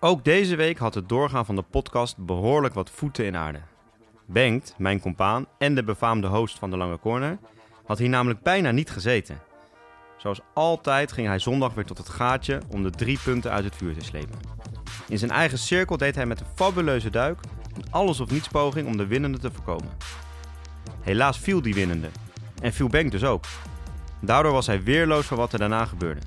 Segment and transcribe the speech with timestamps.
[0.00, 3.60] Ook deze week had het doorgaan van de podcast behoorlijk wat voeten in aarde.
[4.26, 7.38] Bengt, mijn compaan en de befaamde host van de Lange Corner,
[7.84, 9.38] had hier namelijk bijna niet gezeten.
[10.16, 13.76] Zoals altijd ging hij zondag weer tot het gaatje om de drie punten uit het
[13.76, 14.38] vuur te slepen.
[15.08, 17.40] In zijn eigen cirkel deed hij met een fabuleuze duik
[17.74, 19.90] een alles of niets poging om de winnende te voorkomen.
[21.00, 22.08] Helaas viel die winnende
[22.62, 23.44] en viel Bengt dus ook.
[24.20, 26.20] Daardoor was hij weerloos voor wat er daarna gebeurde.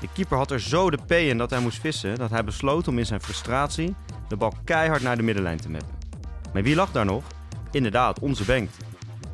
[0.00, 2.88] De keeper had er zo de P in dat hij moest vissen dat hij besloot
[2.88, 3.94] om in zijn frustratie
[4.28, 5.98] de bal keihard naar de middenlijn te meppen.
[6.52, 7.24] Maar wie lag daar nog?
[7.70, 8.76] Inderdaad, onze Bengt.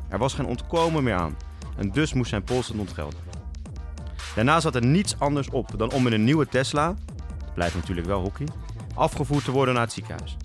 [0.09, 1.37] Er was geen ontkomen meer aan
[1.77, 3.19] en dus moest zijn polsen ontgelden.
[4.35, 6.95] Daarna zat er niets anders op dan om in een nieuwe Tesla,
[7.43, 8.47] het blijft natuurlijk wel hockey,
[8.93, 10.37] afgevoerd te worden naar het ziekenhuis.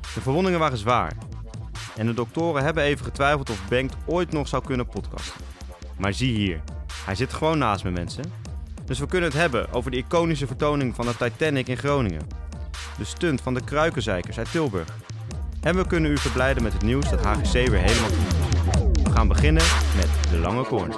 [0.00, 1.12] De verwondingen waren zwaar
[1.96, 5.40] en de doktoren hebben even getwijfeld of Bengt ooit nog zou kunnen podcasten.
[5.98, 6.60] Maar zie hier,
[7.04, 8.24] hij zit gewoon naast me mensen.
[8.86, 12.26] Dus we kunnen het hebben over de iconische vertoning van de Titanic in Groningen.
[12.98, 14.88] De stunt van de Kruikenzeikers uit Tilburg.
[15.62, 19.02] En we kunnen u verblijden met het nieuws dat HGC weer helemaal goed is.
[19.02, 19.62] We gaan beginnen
[19.96, 20.96] met de lange corner.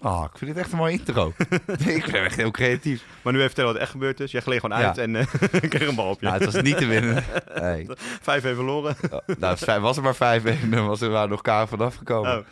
[0.00, 1.32] Oh, ik vind het echt een mooie intro.
[1.86, 3.04] ik ben echt heel creatief.
[3.22, 4.30] Maar nu even vertellen wat er echt gebeurd is.
[4.30, 4.86] Jij gleed gewoon Ja.
[4.86, 5.26] uit en eh,
[5.68, 6.26] kreeg een bal op je.
[6.26, 7.24] Nou, het was niet te winnen.
[7.60, 7.86] Nee.
[8.22, 8.96] Vijf even verloren.
[9.10, 11.94] Oh, nou, het was er maar vijf en dan was er maar nog kaar vanaf
[11.94, 12.38] gekomen.
[12.38, 12.44] Oh.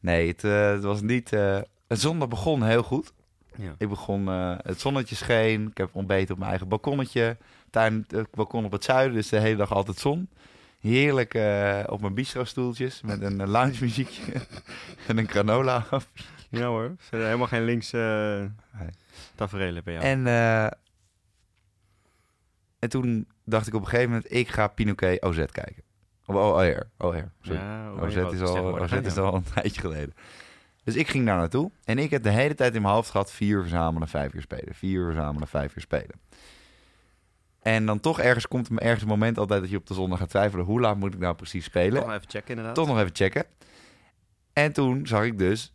[0.00, 1.32] Nee, het, eh, het was niet...
[1.32, 1.58] eh,
[1.88, 3.12] het zondag begon heel goed.
[3.56, 3.74] Ja.
[3.78, 5.68] Ik begon, eh, het zonnetje scheen.
[5.70, 7.36] Ik heb ontbeten op mijn eigen balkonnetje.
[7.70, 10.28] Tuin, eh, balkon op het zuiden, dus de hele dag altijd zon.
[10.80, 14.32] Heerlijk eh, op mijn bistro-stoeltjes met een uh, lounge muziekje
[15.08, 15.86] en een granola.
[16.50, 17.90] ja hoor, zijn helemaal geen links
[19.34, 20.04] tafereelen bij jou.
[20.04, 20.64] En, eh,
[22.78, 25.82] en toen dacht ik op een gegeven moment, ik ga Pinoquet OZ kijken.
[26.26, 27.30] Of OR, OR.
[27.40, 27.58] sorry.
[27.58, 30.14] ja, OZ is al, OZ is al een tijdje geleden.
[30.84, 31.70] Dus ik ging daar naartoe.
[31.84, 33.32] En ik heb de hele tijd in mijn hoofd gehad...
[33.32, 34.74] vier verzamelen, vijf uur spelen.
[34.74, 36.20] Vier uur verzamelen, vijf uur spelen.
[37.62, 39.60] En dan toch ergens komt er ergens een moment altijd...
[39.60, 40.64] dat je op de zondag gaat twijfelen...
[40.64, 42.02] hoe laat moet ik nou precies spelen?
[42.02, 42.74] Toch even checken inderdaad.
[42.74, 43.44] Toch nog even checken.
[44.52, 45.74] En toen zag ik dus...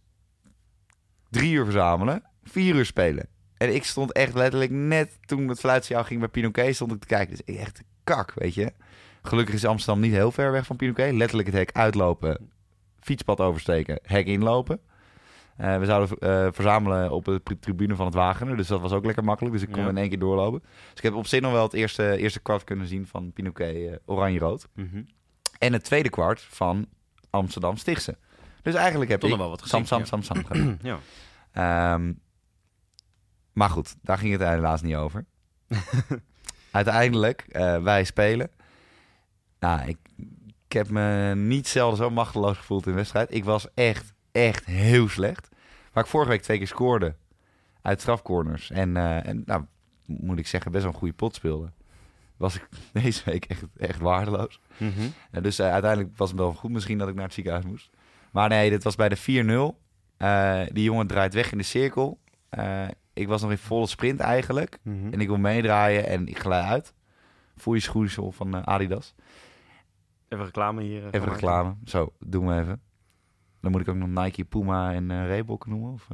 [1.30, 3.28] drie uur verzamelen, vier uur spelen.
[3.58, 6.76] En ik stond echt letterlijk net toen het fluitsignaal ging bij Pinoquet...
[6.76, 7.36] stond ik te kijken.
[7.36, 8.74] Dus ik echt kak, weet je.
[9.22, 11.14] Gelukkig is Amsterdam niet heel ver weg van Pinoquet.
[11.14, 12.52] Letterlijk het hek uitlopen,
[13.00, 14.80] fietspad oversteken, hek inlopen.
[15.59, 18.58] Eh, we zouden eh, verzamelen op de tribune van het Wagener.
[18.58, 19.53] Dus dat was ook lekker makkelijk.
[19.56, 19.90] Dus ik kon Ja.
[19.90, 20.59] in één keer doorlopen.
[20.59, 23.75] Dus ik heb op zich nog wel het eerste, eerste kwart kunnen zien van Pinoquet
[23.75, 24.68] eh, oranje-rood.
[24.74, 25.02] Mhm.
[25.58, 26.88] En het tweede kwart van
[27.30, 28.18] Amsterdam Stichtse.
[28.62, 30.25] Dus eigenlijk heb ik nog wel wat Sam, gezien, Sam, ja.
[30.25, 30.80] Sam, Sam gedaan.
[30.81, 31.00] ja.
[31.52, 32.14] Ehm,
[33.53, 35.26] maar goed, daar ging het helaas niet over.
[36.72, 37.46] Uiteindelijk,
[37.84, 38.50] wij spelen.
[39.59, 39.97] Nou, ik,
[40.68, 43.34] ik heb me niet zelden zo machteloos gevoeld in wedstrijd.
[43.34, 45.49] Ik was echt, echt heel slecht.
[45.94, 47.16] Waar ik vorige week twee keer scoorde
[47.82, 48.72] uit strafcorners.
[48.72, 49.64] En, eh, en nou,
[50.06, 51.72] moet ik zeggen, best wel een goede pot speelde.
[52.38, 52.68] Was ik
[53.04, 54.62] deze week echt, echt waardeloos.
[55.32, 57.90] Ja, dus eh, uiteindelijk was het wel goed misschien dat ik naar het ziekenhuis moest.
[58.32, 59.80] Maar nee, dit was bij de 4-0.
[60.18, 62.20] Eh, die jongen draait weg in de cirkel.
[63.14, 64.80] Ik was nog in volle sprint eigenlijk.
[64.82, 65.14] Mhm.
[65.14, 66.94] En ik wil meedraaien en ik glij uit.
[67.56, 69.16] Voel je schoeisel van Adidas.
[70.30, 71.08] Even reclame hier.
[71.12, 71.76] Even reclame.
[71.86, 72.82] Zo, doen we even.
[73.62, 75.94] Dan moet ik ook nog Nike, Puma en eh Reebok noemen.
[75.94, 76.08] Of.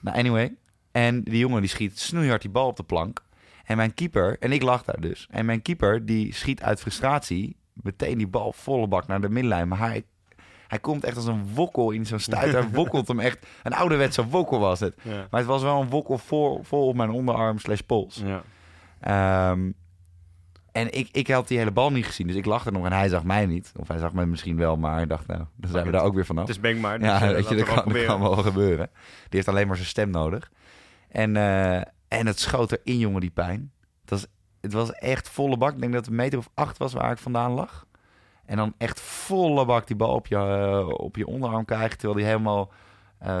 [0.00, 0.54] Nou, anyway.
[0.92, 3.22] En die jongen die schiet snoeihard die bal op de plank.
[3.64, 5.26] En mijn keeper, en ik lag daar dus.
[5.30, 9.68] En mijn keeper die schiet uit frustratie meteen die bal volle bak naar de middenlijn.
[9.68, 10.04] Maar hij,
[10.68, 12.52] hij komt echt als een wokkel in zo'n stuit.
[12.52, 13.46] Hij wokkelt hem echt.
[13.62, 14.96] Een ouderwetse wokkel was het.
[15.02, 15.26] Ja.
[15.30, 18.22] Maar het was wel een wokkel vol, vol op mijn onderarm slash pols.
[18.24, 18.42] Ja.
[19.00, 19.70] Ehm,
[20.74, 23.08] en ik, ik had die hele bal niet gezien, dus ik er nog en hij
[23.08, 23.72] zag mij niet.
[23.76, 26.14] Of hij zag me misschien wel, maar ik dacht, nou, dan zijn we daar ook
[26.14, 26.46] weer vanaf.
[26.46, 26.98] Het is Benk maar.
[26.98, 28.90] dus, ja, eh, weet je, dat kan, dat kan wel gebeuren.
[28.94, 30.50] Die heeft alleen maar zijn stem nodig.
[31.08, 31.76] En, eh,
[32.08, 33.72] en het schoot erin, jongen, die pijn.
[34.00, 34.26] Het was,
[34.60, 35.72] het was echt volle bak.
[35.72, 37.86] Ik denk dat het een meter of acht was waar ik vandaan lag.
[38.46, 42.18] En dan echt volle bak die bal op je, eh, op je onderarm krijgen, terwijl
[42.18, 42.72] die helemaal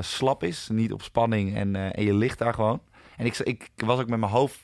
[0.00, 0.68] slap is.
[0.72, 2.80] Niet op spanning en, en je ligt daar gewoon.
[3.16, 4.60] En ik, ik was ook met mijn hoofd,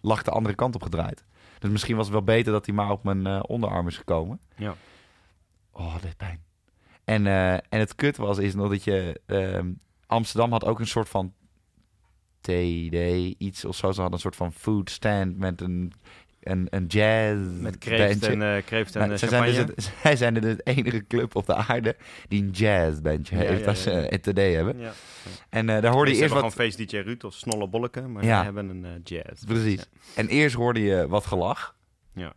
[0.00, 1.24] lag de andere kant op gedraaid.
[1.60, 4.40] Dus misschien was het wel beter dat hij maar op mijn eh, onderarm is gekomen.
[4.56, 4.74] Ja.
[5.72, 6.42] Oh, dit pijn.
[7.04, 9.20] En, eh, en het kut was, is nog dat je...
[9.26, 9.72] ehm,
[10.06, 11.34] Amsterdam had ook een soort van
[12.40, 12.94] TD,
[13.38, 13.92] iets of zo.
[13.92, 15.92] Ze hadden een soort van food stand met een,
[16.40, 19.74] een, een jazz Met kreeft en, kreeft en Nou, eh, zij, zijn dus champagne.
[19.76, 21.96] het, zij zijn dus de enige club op de aarde
[22.28, 23.90] die een jazzbandje Ja, heeft ja, als ja.
[23.90, 24.78] ze een TD hebben.
[24.78, 24.92] Ja.
[25.48, 26.42] En eh, daar hoorde je Ze eerst wat...
[26.42, 29.44] gewoon Face DJ Ruud of Snolle Bolleke, maar wij hebben een eh, jazz.
[29.44, 29.88] Precies.
[30.14, 31.76] En eerst hoorde je wat gelach.
[32.14, 32.32] Ja.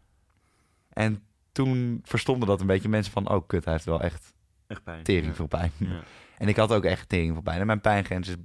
[0.90, 3.30] En toen verstomde dat een beetje mensen van...
[3.30, 4.34] Oh, kut, hij heeft wel echt
[4.68, 5.04] Echt pijn.
[5.04, 5.72] tering veel pijn.
[5.78, 6.04] Ja.
[6.38, 7.60] En ik had ook echt tering veel pijn.
[7.60, 8.36] En mijn pijngrens is...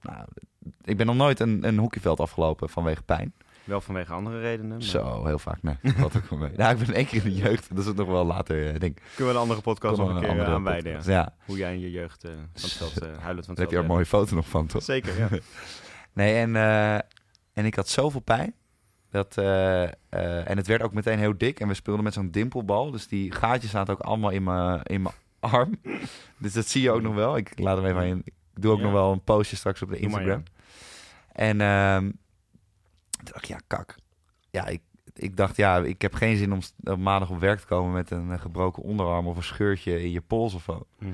[0.00, 0.26] Nou,
[0.84, 3.34] ik ben nog nooit een, een hockeyveld afgelopen vanwege pijn.
[3.64, 4.70] Wel vanwege andere redenen.
[4.70, 5.62] maar Zo, heel vaak.
[5.62, 6.50] Nee, dat valt ook mee.
[6.56, 7.68] Nou, ik ben één keer in de jeugd.
[7.68, 9.02] Dat is het nog wel later, eh, denk ik.
[9.14, 10.90] Kunnen we een andere podcast nog een keer andere eh, aanwijden.
[10.92, 10.96] Ja.
[10.96, 11.08] podcast.
[11.08, 13.70] Ja, Hoe jij in je jeugd eh, van het veld, huilend van daar het heb
[13.70, 14.82] je er een mooie foto nog van, toch?
[14.82, 15.28] Zeker, ja.
[16.12, 16.56] Nee, en,
[17.52, 18.54] en ik had zoveel pijn.
[19.10, 21.60] Dat, en het werd ook meteen heel dik.
[21.60, 22.90] En we speelden met zo'n dimpelbal.
[22.90, 25.80] Dus die gaatjes zaten ook allemaal in mijn in mijn arm.
[26.38, 27.36] dus dat zie je ook nog wel.
[27.36, 28.84] Ik laat hem even aan je- Ik doe ook Ja.
[28.84, 30.42] nog wel een postje straks op de Instagram.
[31.32, 32.10] En ehm,
[33.24, 33.96] toen dacht ik, ja, kak.
[34.50, 34.82] Ja, ik,
[35.14, 38.10] ik dacht, ja, ik heb geen zin om op maandag op werk te komen met
[38.10, 40.86] een eh, gebroken onderarm of een scheurtje in je pols of zo.
[40.98, 41.12] Mhm.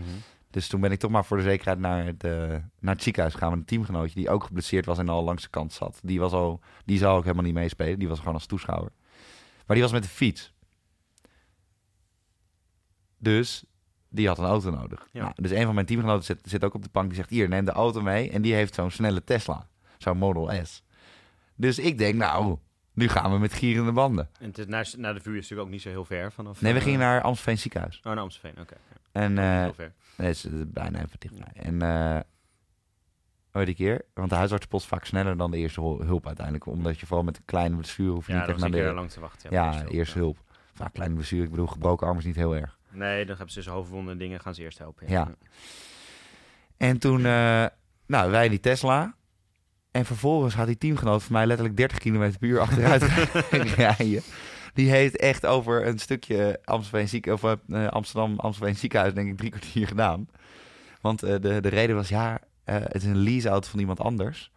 [0.50, 3.34] Dus toen ben ik toch maar voor de zekerheid naar het, eh, naar het ziekenhuis
[3.34, 6.00] gegaan met een teamgenootje die ook geblesseerd was en al langs de kant zat.
[6.02, 8.92] Die, was al, die zou ook helemaal niet meespelen, die was gewoon als toeschouwer.
[9.66, 10.52] Maar die was met de fiets.
[13.18, 13.64] Dus
[14.08, 15.08] die had een auto nodig.
[15.12, 15.22] Ja.
[15.22, 17.48] Nou, dus een van mijn teamgenoten zit, zit ook op de bank, die zegt hier,
[17.48, 18.30] neem de auto mee.
[18.30, 19.68] En die heeft zo'n snelle Tesla,
[19.98, 20.82] zo'n Model S.
[21.60, 22.56] Dus ik denk, nou,
[22.92, 24.28] nu gaan we met gierende banden.
[24.40, 26.60] En het is naar, naar de vuur is natuurlijk ook niet zo heel ver vanaf...
[26.60, 27.96] Nee, we eh, gingen naar Amstelveen ziekenhuis.
[27.98, 28.74] Oh, naar Amstelveen, oké.
[28.74, 29.92] Ja, En eh, heel ver.
[30.16, 31.62] Nee, het is eh, bijna even dichtbij.
[31.62, 32.20] En eh
[33.52, 36.66] oh, die keer, want de huisartsenpost is vaak sneller dan de eerste hul- hulp uiteindelijk.
[36.66, 38.92] Omdat je vooral met een kleine blessure hoef je Ja, niet echt naar de...
[38.92, 39.50] lang te wachten.
[39.50, 39.88] ja, precies.
[39.90, 40.38] eerste hulp.
[40.74, 42.78] Vaak kleine blessure, ik bedoel gebroken arm is niet heel erg.
[42.90, 45.08] Nee, dan hebben ze dus hoofdwonden en dingen gaan ze eerst helpen.
[45.10, 45.34] Ja.
[46.76, 47.66] En toen, eh,
[48.06, 49.14] nou, wij in die Tesla.
[49.90, 53.02] En vervolgens gaat die teamgenoot van mij letterlijk 30 km per uur achteruit
[53.76, 54.22] rijden.
[54.74, 59.36] Die heeft echt over een stukje Amsterdam, ziek, of, eh, Amsterdam, Amsterdam ziekenhuis denk ik
[59.36, 60.28] drie kwartier gedaan.
[61.00, 64.50] Want eh, de, de reden was, ja, eh, het is een leaseauto van iemand anders.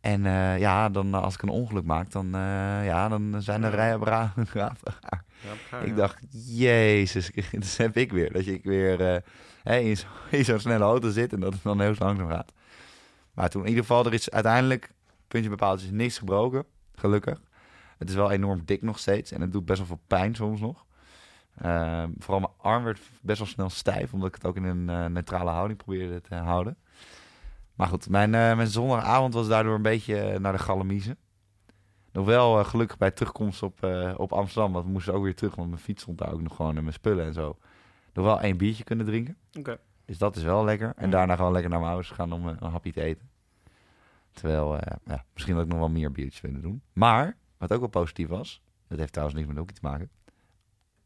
[0.00, 0.22] En
[0.58, 2.28] ja, dan als ik een ongeluk maak, dan,
[2.84, 3.76] ja, dan zijn er.
[3.76, 4.32] Ja, elkaar,
[5.86, 8.32] Ik dacht, jezus, dat heb ik weer.
[8.32, 9.22] Dat ik weer
[9.62, 12.52] hè, in zo- in zo'n snelle auto zit en dat het dan heel langzaam gaat.
[13.40, 14.92] Maar toen in ieder geval, er is uiteindelijk,
[15.28, 16.64] puntje bepaald, is niks gebroken.
[16.94, 17.40] Gelukkig.
[17.98, 20.60] Het is wel enorm dik nog steeds en het doet best wel veel pijn soms
[20.60, 20.84] nog.
[21.56, 24.88] Ehm, vooral mijn arm werd best wel snel stijf, omdat ik het ook in een
[24.88, 26.76] eh, neutrale houding probeerde te houden.
[27.74, 31.16] Maar goed, mijn, eh, mijn zondagavond was daardoor een beetje eh, naar de galamiezen.
[32.12, 33.84] Nog wel gelukkig bij terugkomst op,
[34.16, 36.56] op Amsterdam, want we moesten ook weer terug, want mijn fiets stond daar ook nog
[36.56, 37.58] gewoon en mijn spullen en zo.
[38.12, 39.36] Nog wel één biertje kunnen drinken.
[40.04, 40.92] Dus dat is wel lekker.
[40.96, 43.29] En daarna gewoon lekker naar mijn ouders gaan om een hapje te eten.
[44.32, 46.82] Terwijl, eh, ja, misschien had ik nog wel meer biertjes willen doen.
[46.92, 50.10] Maar, wat ook wel positief was, dat heeft trouwens niks met hockey te maken.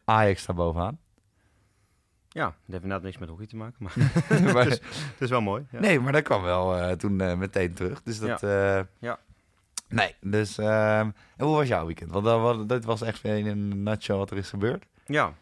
[0.04, 0.98] Ajax staat bovenaan.
[2.28, 3.92] Ja, het heeft inderdaad niks met hockey te maken, maar
[4.52, 4.78] Maar- het, is,
[5.10, 5.66] het is wel mooi.
[5.70, 5.80] Ja.
[5.80, 8.02] Nee, maar dat kwam wel eh, toen eh, meteen terug.
[8.02, 8.40] Dus dat...
[8.40, 8.86] Ja.
[8.98, 9.18] Ja.
[9.88, 10.58] Nee, dus...
[10.58, 12.10] ehm, en hoe was jouw weekend?
[12.10, 14.84] Want dat, was- dat was echt in een nutshell wat er is gebeurd.
[15.06, 15.34] ja.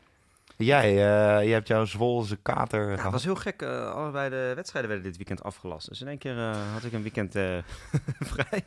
[0.56, 3.12] Jij, jij hebt jouw Zwolse kater Ja, gehad.
[3.12, 3.62] was heel gek.
[3.62, 5.88] eh, allebei de wedstrijden werden dit weekend afgelast.
[5.88, 7.32] Dus in één keer eh, had ik een weekend
[8.32, 8.64] vrij.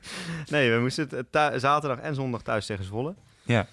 [0.50, 1.10] Nee, we moesten
[1.60, 3.16] zaterdag en zondag thuis tegen Zwolle.
[3.44, 3.68] Ja.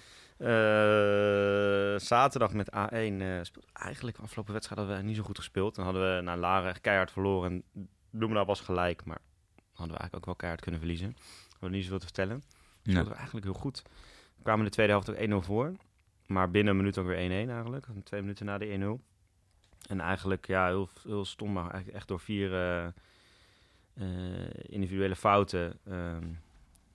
[1.99, 5.75] Zaterdag met A1 eh speelde eigenlijk de afgelopen wedstrijd hadden we niet zo goed gespeeld.
[5.75, 7.51] Dan hadden we naar Laren echt keihard verloren.
[7.51, 9.17] En Bloemendaal was gelijk, maar
[9.55, 11.07] hadden we eigenlijk ook wel keihard kunnen verliezen.
[11.17, 12.43] We hadden niet zoveel te vertellen.
[12.81, 13.81] Speelden we eigenlijk heel goed.
[14.35, 15.73] We kwamen in de tweede helft ook 1-0 voor.
[16.27, 17.85] Maar binnen een minuut ook weer 1-1 eigenlijk.
[18.03, 19.87] Twee minuten na de 1-0.
[19.87, 25.79] En eigenlijk ja, heel, heel stom, maar eigenlijk echt door vier eh, eh, individuele fouten
[25.85, 26.27] ehm,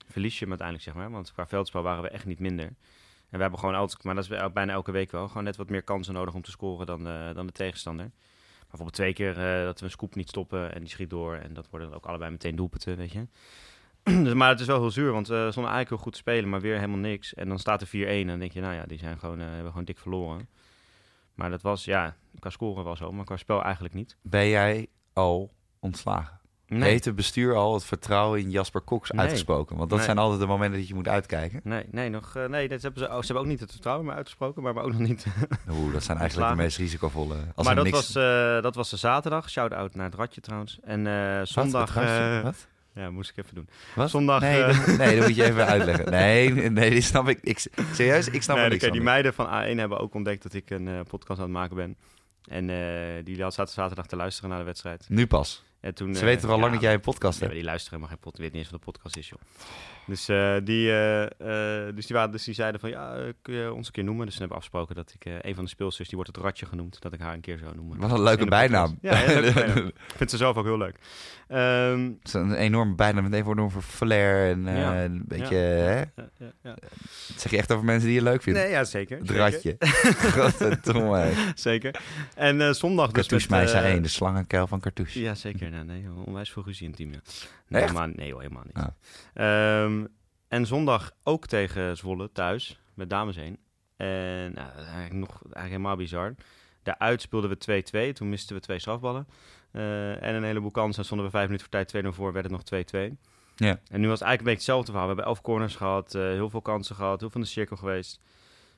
[0.07, 1.11] verlies je hem uiteindelijk, zeg maar.
[1.11, 2.65] Want qua veldspel waren we echt niet minder.
[2.65, 5.55] En we hebben gewoon altijd, maar dat is bij- bijna elke week wel, gewoon net
[5.55, 8.11] wat meer kansen nodig om te scoren dan, dan de tegenstander.
[8.59, 11.35] Bijvoorbeeld twee keer eh, dat we een scoop niet stoppen en die schiet door.
[11.35, 13.27] En dat worden dan ook allebei meteen doelpunten, weet je.
[14.23, 16.49] dus, maar het is wel heel zuur, want we stonden eigenlijk heel goed te spelen,
[16.49, 17.33] maar weer helemaal niks.
[17.33, 19.45] En dan staat er 4-1 en dan denk je, nou ja, die zijn gewoon, eh,
[19.47, 20.47] hebben gewoon dik verloren.
[21.35, 24.17] Maar dat was, ja, qua scoren wel zo, maar qua spel eigenlijk niet.
[24.21, 26.37] Ben jij al ontslagen?
[26.67, 29.21] Nee, Heeft het bestuur al het vertrouwen in Jasper Cox Nee.
[29.21, 29.77] uitgesproken?
[29.77, 30.07] Want dat Nee.
[30.07, 31.59] zijn altijd de momenten dat je moet uitkijken.
[31.63, 34.05] nee, nee, nog, eh, nee dat hebben ze, oh, ze hebben ook niet het vertrouwen
[34.05, 35.25] meer uitgesproken, maar we ook nog niet.
[35.71, 37.35] Oeh, dat zijn eigenlijk de meest risicovolle.
[37.55, 37.95] Als maar dat, niks...
[37.95, 40.79] was, eh, dat was de zaterdag, shout-out naar het Ratje trouwens.
[40.81, 41.47] En eh, Wat?
[41.47, 41.95] zondag...
[41.95, 42.67] Eh, Wat?
[42.93, 43.69] Ja, moest ik even doen.
[43.95, 44.09] Wat?
[44.09, 46.09] zondag, Nee, eh, dat, nee, dat moet je even uitleggen.
[46.19, 47.39] Nee, nee, die snap ik.
[47.41, 48.91] ik serieus, ik snap Nee, er niks van.
[48.93, 51.75] die meiden van A1 hebben ook ontdekt dat ik een eh, podcast aan het maken
[51.75, 51.95] ben.
[52.49, 55.05] En eh, die zaten zaterdag te luisteren naar de wedstrijd.
[55.09, 55.63] Nu pas.
[55.79, 57.59] En toen, Ze weten toch al ja, lang dat jij een podcast maar hebt?
[57.61, 58.43] die luisteren helemaal geen podcast.
[58.43, 59.39] weet niet eens wat een podcast is, joh.
[60.09, 63.73] Dus, eh, die, eh, eh, dus, die, waren, dus die zeiden van, ja, kun je
[63.73, 64.25] ons een keer noemen?
[64.25, 66.65] Dus toen hebben we afgesproken dat ik, een van de speelsters, die wordt het Ratje
[66.65, 67.97] genoemd, dat ik haar een keer zou noemen.
[67.97, 68.97] Wat een leuke bijnaam.
[69.01, 69.87] Ja, leuke bijnaam.
[70.11, 70.95] Ik vind ze zelf ook heel leuk.
[71.47, 75.03] Ehm, Het is een enorme bijnaam met even enorm voor flair en Ja.
[75.03, 75.55] een beetje...
[75.55, 75.61] Ja.
[75.61, 75.99] Hè?
[75.99, 76.75] ja, ja, ja.
[77.27, 78.63] Dat zeg je echt over mensen die je leuk vinden.
[78.63, 79.17] Nee, ja, zeker.
[79.17, 79.41] Het zeker.
[79.41, 79.75] ratje.
[80.41, 81.31] Godverdomme.
[81.55, 81.95] Zeker.
[82.35, 83.83] En zondag dus Cartouche met...
[83.83, 85.21] Eh, 1, de slangenkuil van Cartouche.
[85.21, 85.69] Ja, zeker.
[85.69, 87.11] Nee, nee, onwijs veel ruzie in het team.
[87.11, 87.19] Ja.
[87.69, 87.91] Nee, Echt?
[87.91, 88.75] helemaal, nee, hoor, helemaal niet.
[88.75, 89.83] Ah.
[89.83, 89.98] Ehm,
[90.49, 93.57] En zondag ook tegen Zwolle thuis, met dames heen.
[93.95, 96.35] En nou, dat is eigenlijk nog eigenlijk helemaal bizar.
[96.83, 98.13] Daaruit speelden we 2-2.
[98.13, 99.27] Toen misten we twee strafballen.
[99.71, 101.05] Eh, en een heleboel kansen.
[101.05, 103.17] Stonden we vijf minuten voor tijd 2-0 voor, werd het nog 2-2.
[103.55, 103.79] Ja.
[103.89, 105.07] En nu was het eigenlijk een beetje hetzelfde verhaal.
[105.07, 107.77] We hebben elf corners gehad, eh, heel veel kansen gehad, heel veel in de cirkel
[107.77, 108.19] geweest.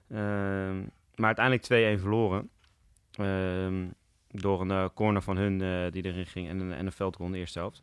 [0.09, 0.79] Ehm,
[1.15, 2.49] maar uiteindelijk 2-1 verloren.
[3.11, 3.87] Ehm,
[4.27, 5.57] door een eh, corner van hun
[5.91, 7.81] die erin ging en een, en een in de eerste helft.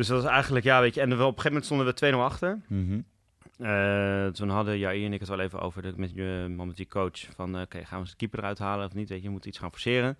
[0.00, 1.00] Dus dat was eigenlijk, ja, weet je.
[1.00, 2.60] En we, op een gegeven moment stonden we 2-0 achter.
[2.66, 3.00] Mhm.
[3.58, 6.86] Eh, toen hadden Jair en ik het wel even over de, met, je met die
[6.86, 7.26] coach.
[7.34, 9.08] Van, eh, oké, gaan we de keeper eruit halen of niet?
[9.08, 10.18] Weet je, je moet iets gaan forceren.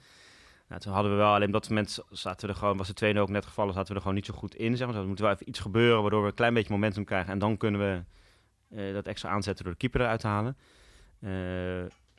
[0.69, 2.95] Nou, toen hadden we wel, alleen op dat moment zaten we er gewoon, was de
[2.95, 4.77] tweede ook net gevallen, zaten we er gewoon niet zo goed in.
[4.77, 4.95] Zeg maar.
[4.95, 7.33] Dus er moet wel even iets gebeuren, waardoor we een klein beetje momentum krijgen.
[7.33, 8.03] En dan kunnen we
[8.77, 10.57] eh, dat extra aanzetten door de keeper eruit te halen.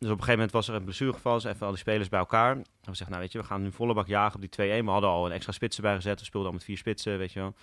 [0.01, 2.19] Dus op een gegeven moment was er een blessuregeval, dus even al die spelers bij
[2.19, 2.55] elkaar.
[2.55, 4.85] En we zeggen, nou weet je, we gaan nu volle bak jagen op die 2-1.
[4.85, 7.31] We hadden al een extra spits erbij gezet, we speelden al met vier spitsen, weet
[7.31, 7.53] je wel.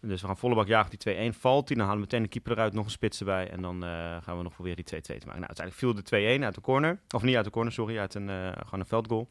[0.00, 1.36] Dus we gaan volle bak jagen op die 2-1.
[1.38, 3.50] Valt die, dan halen we meteen de keeper eruit, nog een spits erbij.
[3.50, 3.90] En dan eh,
[4.22, 5.40] gaan we nog proberen die 2-2 te maken.
[5.40, 7.00] Nou, uiteindelijk viel de 2-1 uit de corner.
[7.14, 9.28] Of niet uit de corner, sorry, uit een, eh, gewoon een veldgoal.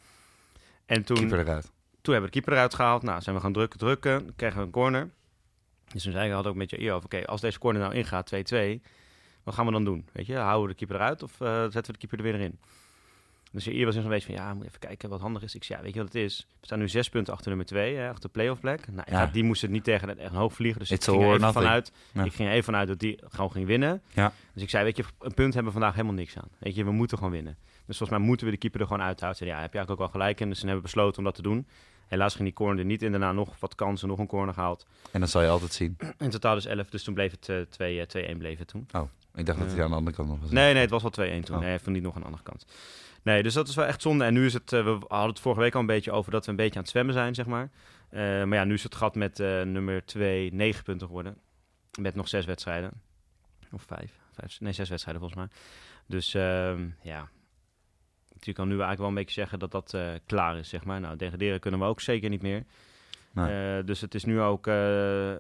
[0.86, 1.72] En toen, Keeper eruit.
[2.02, 3.04] toen hebben we de keeper eruit gehaald.
[3.04, 4.36] Nou, zijn we gaan drukken, drukken.
[4.36, 5.10] Kregen we een corner.
[5.94, 7.94] Dus toen zei ik, had ook met je eer over, oké, als deze corner nou
[7.94, 8.82] ingaat, 2-2,
[9.44, 10.06] wat gaan we dan doen?
[10.12, 12.40] Weet je, houden we de keeper eruit of eh, zetten we de keeper er weer
[12.42, 12.58] in?
[13.54, 15.56] Dus je was in zo'n beetje van, ja, moet even kijken wat handig is.
[15.56, 16.48] Ik zei, ja, weet je wat het is?
[16.60, 18.88] We staan nu zes punten achter nummer twee, hè, achter de playoff plek.
[18.92, 19.26] Nou, Ja.
[19.26, 20.80] die moest het niet tegen echt een hoog vliegen.
[20.80, 21.92] Dus It's ik ging er even vanuit.
[22.12, 22.24] Ja.
[22.24, 24.02] Ik ging er even vanuit dat die gewoon ging winnen.
[24.14, 24.34] Ja.
[24.54, 26.48] Dus ik zei, weet je, een punt hebben we vandaag helemaal niks aan.
[26.58, 27.58] Weet je, we moeten gewoon winnen.
[27.86, 29.40] Dus volgens mij moeten we de keeper er gewoon uithouden.
[29.40, 30.48] Zei, Ja, heb je eigenlijk ook wel gelijk in.
[30.50, 31.68] Dus toen hebben besloten om dat te doen.
[32.12, 33.12] Helaas ging die corner er niet in.
[33.12, 34.86] Daarna nog wat kansen, nog een corner gehaald.
[35.12, 35.98] En dat zal je altijd zien.
[36.18, 36.90] In totaal dus 11.
[36.90, 38.88] Dus toen bleef het eh, 2 eh, 2-1 bleef het toen.
[39.36, 39.84] Ik dacht dat hij Ja.
[39.84, 40.50] aan de andere kant nog was.
[40.52, 41.26] Nee, nee, het was wel 2-1 toen.
[41.28, 41.50] Oh.
[41.50, 42.66] Nee, hij heeft niet nog een andere kant.
[43.24, 44.24] Nee, dus dat is wel echt zonde.
[44.26, 46.46] En nu is het, eh, we hadden het vorige week al een beetje over dat
[46.46, 47.70] we een beetje aan het zwemmen zijn, zeg maar.
[48.10, 51.38] Eh, maar ja, nu is het gat met eh, nummer 2 9 punten geworden.
[52.00, 52.92] Met nog zes wedstrijden.
[53.72, 54.20] Of vijf.
[54.32, 55.50] vijf nee, zes wedstrijden volgens mij.
[56.08, 57.30] Dus ehm, ja,
[58.46, 61.00] je kan nu eigenlijk wel een beetje zeggen dat dat eh, klaar is, zeg maar.
[61.00, 62.64] Nou, degraderen kunnen we ook zeker niet meer.
[63.34, 63.78] Nee.
[63.78, 64.68] Eh, dus het is nu ook...
[64.68, 65.32] eh,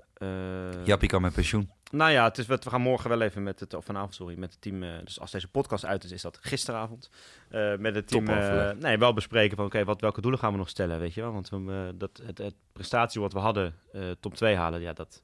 [0.86, 1.70] Jappie kan met pensioen.
[1.92, 4.38] nou ja, het is, wat- we gaan morgen wel even met het, of vanavond, sorry,
[4.40, 4.80] met het team.
[5.04, 7.10] dus als deze podcast uit is, is dat gisteravond.
[7.50, 8.28] eh, met het team.
[8.28, 11.22] Eh, nee, wel bespreken van oké, wat welke doelen gaan we nog stellen, weet je
[11.22, 11.32] wel?
[11.34, 13.76] Want we, eh, dat, het, het prestatie wat we hadden,
[14.20, 15.24] top 2 halen, ja, dat.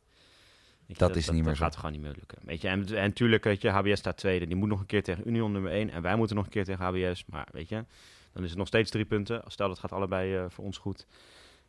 [0.88, 1.63] Dat is niet meer dat zo.
[1.63, 2.38] gaat gewoon niet meer lukken.
[2.41, 4.48] Weet je, en, en tuurlijk, weet je, HBS staat tweede.
[4.48, 5.89] Die moet nog een keer tegen Union nummer 1.
[5.89, 7.25] En wij moeten nog een keer tegen HBS.
[7.25, 7.86] Maar weet je,
[8.34, 9.41] dan is het nog steeds drie punten.
[9.48, 11.06] Stel dat gaat allebei eh, voor ons goed.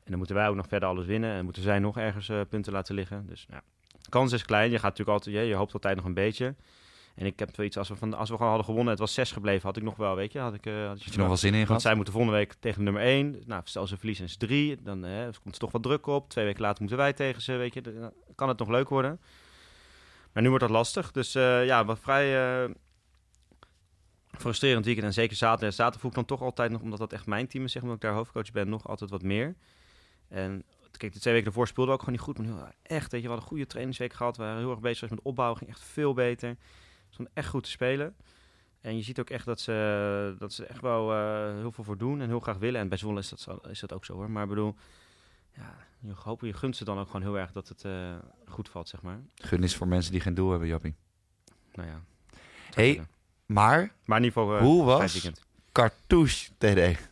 [0.05, 1.31] En dan moeten wij ook nog verder alles winnen.
[1.31, 3.27] En moeten zij nog ergens eh, punten laten liggen.
[3.27, 3.63] Dus nou,
[4.03, 4.71] de kans is klein.
[4.71, 6.55] Je gaat natuurlijk altijd, je, je hoopt altijd nog een beetje.
[7.19, 9.33] En ik heb zoiets, als we, van, als we gewoon hadden gewonnen, het was 6
[9.33, 11.37] gebleven, had ik nog wel, weet je, had ik, eh, had Had je nog wel
[11.37, 13.43] zin in want zij moeten volgende week tegen nummer 1.
[13.47, 16.29] Nou, stel ze verliezen is 3, dan eh, komt er toch wat druk op.
[16.29, 17.81] Twee weken later moeten wij tegen ze, weet je.
[17.81, 19.21] Dan kan het nog leuk worden.
[20.33, 21.11] Maar nu wordt dat lastig.
[21.11, 22.71] Dus eh, ja, wat vrij eh,
[24.39, 25.07] frustrerend weekend.
[25.07, 25.75] En zeker zaterdag.
[25.75, 27.91] Zaterdag voel ik dan toch altijd nog, omdat dat echt mijn team is, zeg maar,
[27.91, 29.57] omdat ik daar hoofdcoach ben, nog altijd wat meer.
[30.29, 32.39] En kijk, de twee weken ervoor speelden we ook gewoon niet goed.
[32.39, 34.37] Maar nu, echt, weet je, we hadden een goede trainingsweek gehad.
[34.37, 36.57] We waren heel erg bezig met opbouw, ging echt veel beter.
[37.09, 38.15] Ze stonden echt goed te spelen.
[38.81, 41.99] En je ziet ook echt dat ze, dat ze echt wel eh, heel veel voor
[41.99, 42.81] doen en heel graag willen.
[42.81, 44.31] En bij Zwolle is dat, zo, is dat ook zo hoor.
[44.31, 44.75] Maar ik bedoel,
[45.57, 48.15] ja, je, hoop, je gunt ze dan ook gewoon heel erg dat het eh,
[48.49, 49.21] goed valt, zeg maar.
[49.35, 50.95] Gun is voor mensen die geen doel hebben, Jappie.
[51.75, 52.03] Nou ja.
[52.75, 53.03] Hey,
[53.47, 54.57] maar Maar in ieder geval...
[54.57, 55.31] eh, hoe was.
[55.73, 57.09] Cartouche TD?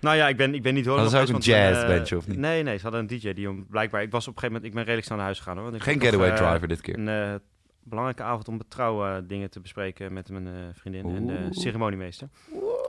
[0.00, 0.96] Nou ja, ik ben, ik ben niet hoor.
[0.96, 2.38] Dat is ook een jazzbandje, eh, of niet?
[2.38, 4.02] Nee, nee, ze hadden een DJ die om, blijkbaar...
[4.02, 4.64] Ik was op een gegeven moment...
[4.64, 5.64] Ik ben redelijk snel naar huis gegaan hoor.
[5.64, 6.98] want ik Geen nog, getaway driver dit keer.
[6.98, 7.40] Een
[7.88, 11.46] belangrijke avond om betrouwen dingen te bespreken met mijn eh, vriendin en de Oeh.
[11.50, 12.28] ceremoniemeester.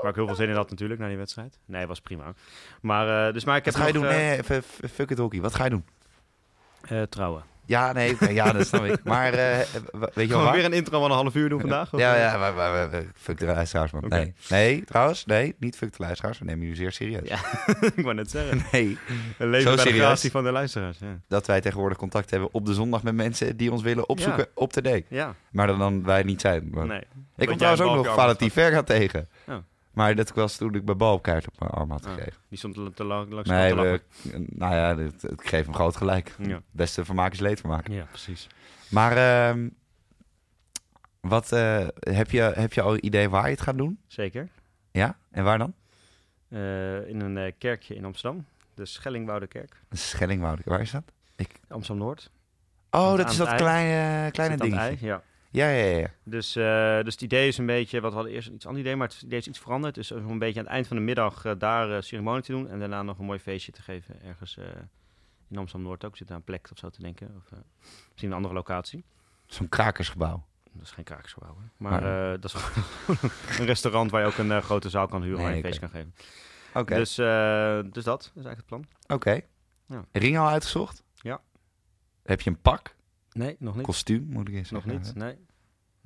[0.02, 1.60] Waar ik heel veel zin in had natuurlijk, na die wedstrijd.
[1.66, 2.34] Nee, was prima.
[2.82, 4.06] Maar, eh, dus, maar ik heb Wat ga je doen?
[4.06, 5.42] eh, Nee, fuck it hockey.
[5.42, 5.86] Wat ga je doen?
[7.10, 7.44] trouwen.
[7.68, 9.04] Ja, nee, ja, dat snap ik.
[9.04, 11.94] Maar w- weet je wel we weer een intro van een half uur doen vandaag?
[11.94, 14.04] of, Ja, ja, maar, maar, maar- fuck de luisteraars, man.
[14.08, 14.34] Nee.
[14.50, 16.40] nee, trouwens, nee, niet fuck de luisteraars.
[16.40, 17.28] We nemen jullie zeer serieus.
[17.28, 17.38] Ja.
[17.96, 18.62] ik wou net zeggen.
[18.72, 18.98] Nee,
[19.38, 20.06] Een leven bij de serieus?
[20.06, 20.98] gratie van de luisteraars.
[21.00, 21.20] Ja.
[21.28, 24.52] dat wij tegenwoordig contact hebben op de zondag met mensen die ons willen opzoeken Ja.
[24.54, 25.06] op de day.
[25.10, 25.36] ja.
[25.52, 26.70] Maar dan, dan wij niet zijn.
[26.72, 27.02] Maar- Nee.
[27.38, 29.28] ik kom trouwens ook nog balkje Valentin Verga tegen.
[29.48, 29.56] Oh.
[29.98, 32.10] Maar dat was toen ik bij bal op kaart op mijn arm had Ah.
[32.14, 32.42] gekregen.
[32.50, 34.02] Die stond te, lang, langs Nee, de we,
[34.50, 36.36] nou ja, dit- ik geef hem groot gelijk.
[36.40, 36.62] Ja.
[36.72, 37.88] Beste vermaak is leedvermaak.
[37.88, 38.48] Ja, precies.
[38.90, 39.70] Maar ehm,
[41.22, 44.00] wat, eh, heb, je, heb je al een idee waar je het gaat doen?
[44.08, 44.48] Zeker.
[44.92, 45.18] Ja?
[45.32, 45.74] En waar dan?
[46.50, 48.46] Eh, in een eh, kerkje in Amsterdam.
[48.74, 49.82] De Schellingwoudekerk.
[49.92, 50.62] Schellingwoude.
[50.66, 51.04] Waar is dat?
[51.68, 52.32] Amsterdam-Noord.
[52.92, 53.58] Oh, dat het is dat ei.
[53.58, 54.88] kleine, kleine het dingetje.
[54.88, 55.22] ei, Ja.
[55.58, 56.08] Ja, ja, ja.
[56.24, 58.82] Dus, eh, dus het idee is een beetje, wat we hadden eerst een iets ander
[58.82, 59.96] idee, maar het idee is iets veranderd.
[59.96, 62.52] Dus om een beetje aan het eind van de middag eh, daar eh, ceremonie te
[62.52, 64.58] doen en daarna nog een mooi feestje te geven ergens
[65.50, 66.18] in Amsterdam-Noord ook.
[66.18, 67.60] Zit daar een plek of zo te denken, of
[68.10, 69.06] misschien een andere locatie.
[69.46, 70.46] Zo'n krakersgebouw.
[70.74, 71.66] Dat is geen krakersgebouw, hè.
[71.78, 72.02] Maar
[72.40, 73.18] dat is gewoon
[73.60, 75.80] een restaurant waar je ook een grote zaal kan huren Nee, waar je een feest
[75.80, 76.14] kan geven.
[76.74, 77.16] Oké, Dus,
[77.94, 78.86] dus dat is eigenlijk het plan.
[79.08, 79.40] oké.
[79.86, 80.06] Ja.
[80.12, 81.04] Ring al uitgezocht?
[81.16, 81.42] Ja.
[82.24, 82.96] Heb je een pak?
[83.32, 83.86] Nee, nog niet.
[83.86, 85.02] Kostuum, moet ik eens Nog zeggen.
[85.02, 85.47] niet, nee.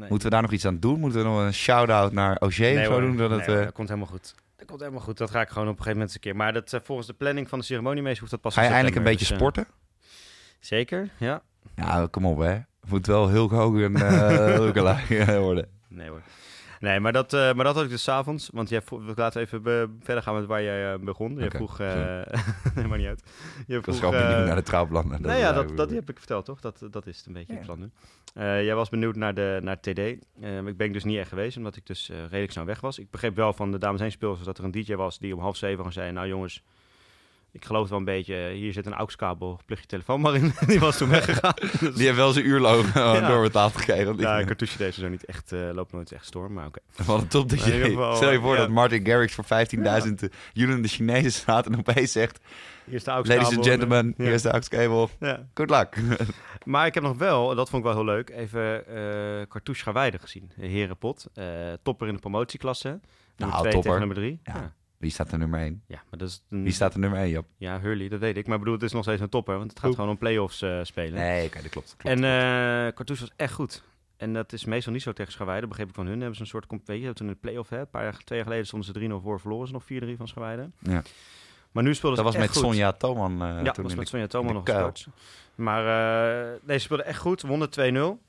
[0.02, 0.10] Nee.
[0.10, 1.00] Moeten we daar nog iets aan doen?
[1.00, 3.02] Moeten we nog een shout-out naar Auger nee, of zo hoor.
[3.02, 3.18] doen?
[3.18, 4.36] Dat Nee, het, hoor, eh, dat komt helemaal goed.
[4.56, 5.18] Dat komt helemaal goed.
[5.18, 6.36] Dat ga ik gewoon op een gegeven moment eens een keer.
[6.36, 8.74] Maar dat, eh, volgens de planning van de ceremoniemeester hoeft dat pas ga je in
[8.74, 9.68] eindelijk een beetje Dus, eh, sporten?
[10.60, 11.42] zeker, ja.
[11.76, 12.58] Ja, kom op hè.
[12.88, 15.68] Moet wel Hulk Hogan uh, lookalike worden.
[15.88, 16.22] Nee hoor.
[16.82, 18.50] Nee, maar dat, eh, maar dat had ik dus 's avonds.
[18.54, 21.36] Want jij vroeg, we laten even be- verder gaan met waar jij eh, begon.
[21.38, 21.80] Je vroeg...
[21.80, 21.88] eh
[22.76, 23.24] nee, maar niet uit.
[23.68, 25.22] Je vroeg, gewoon benieuwd eh, naar de trouwplannen.
[25.22, 26.60] nee, ja, dat, dat die heb ik verteld, toch?
[26.62, 27.58] Dat, dat is het een beetje Ja.
[27.58, 27.90] het plan nu.
[28.34, 30.00] Eh, jij was benieuwd naar, de, naar TD.
[30.00, 30.18] Eh,
[30.66, 33.00] ik ben dus niet echt geweest, omdat ik dus eh, redelijk snel weg was.
[33.00, 35.42] Ik begreep wel van de dames heen speels dat er een DJ was die om
[35.42, 36.12] half zeven gewoon zei...
[36.12, 36.64] Nou jongens,
[37.52, 38.50] ik geloof wel een beetje.
[38.54, 40.54] Hier zit een AUX-kabel, plug je telefoon maar in.
[40.68, 41.54] die was toen weggegaan.
[41.80, 43.28] Dus- Die heeft wel zijn uurloon uh, Ja.
[43.28, 44.06] doorbetaald gekregen.
[44.06, 46.66] want ja, ik- een cartouche deze zo niet echt, eh, loopt nooit echt storm, maar
[46.68, 46.80] oké.
[47.06, 47.84] Wat een top dat in je...
[47.84, 48.60] geval, Stel je voor ja.
[48.60, 49.50] dat Martin Garrix voor 15.000
[49.82, 50.02] ja.
[50.54, 52.40] jullie de Chinezen staat en opeens zegt...
[52.86, 53.42] Hier is de AUX-kabel.
[53.44, 55.10] Ladies and gentlemen, hier is de AUX-kabel.
[55.20, 55.48] Ja.
[55.54, 55.98] Good luck.
[56.64, 60.20] Maar ik heb nog wel, dat vond ik wel heel leuk, even eh Cartouche Scharweide
[60.20, 60.52] gezien.
[60.60, 61.26] Herenpot.
[61.34, 61.46] Eh,
[61.84, 62.88] topper in de promotieklasse.
[62.88, 63.82] Nummer Nou, 2 topper.
[63.82, 64.40] tegen nummer 3.
[64.44, 64.74] Ja.
[65.02, 65.08] Ja.
[65.08, 65.08] ja.
[65.08, 65.84] Wie staat er nummer 1?
[65.88, 67.46] maar dat is een, Wie staat er nummer 1, Job?
[67.58, 68.46] Ja, Hurley, dat weet ik.
[68.46, 70.62] Maar ik bedoel, het is nog steeds een topper, want het gaat gewoon om play-offs
[70.62, 71.14] eh, spelen.
[71.20, 71.96] Nee, oké, dat klopt.
[71.98, 72.16] klopt.
[72.16, 73.84] en eh Cartouche was echt goed.
[74.18, 76.18] En dat is meestal niet zo tegen Scharweide, begreep ik van hun.
[76.18, 78.18] Hebben ze een soort, comp- weet je, toen in de play-off, hè, een paar jaar,
[78.24, 80.70] twee jaar geleden stonden ze 3-0 voor, verloren ze nog 4-3 van Scharweide.
[80.80, 81.02] Ja.
[81.72, 82.74] Maar nu speelden dat ze was echt met goed.
[82.74, 85.08] Sonja Thoman uh, ja, toen dat in was de- met Sonja Thoman nog gescoord.
[85.56, 85.86] Maar
[86.54, 87.42] eh nee, ze speelden echt goed.
[87.42, 88.22] Wonnen 2-0.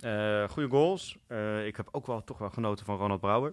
[0.00, 1.16] Eh goede goals.
[1.26, 3.52] Eh, ik heb ook wel toch wel genoten van Ronald Brouwer.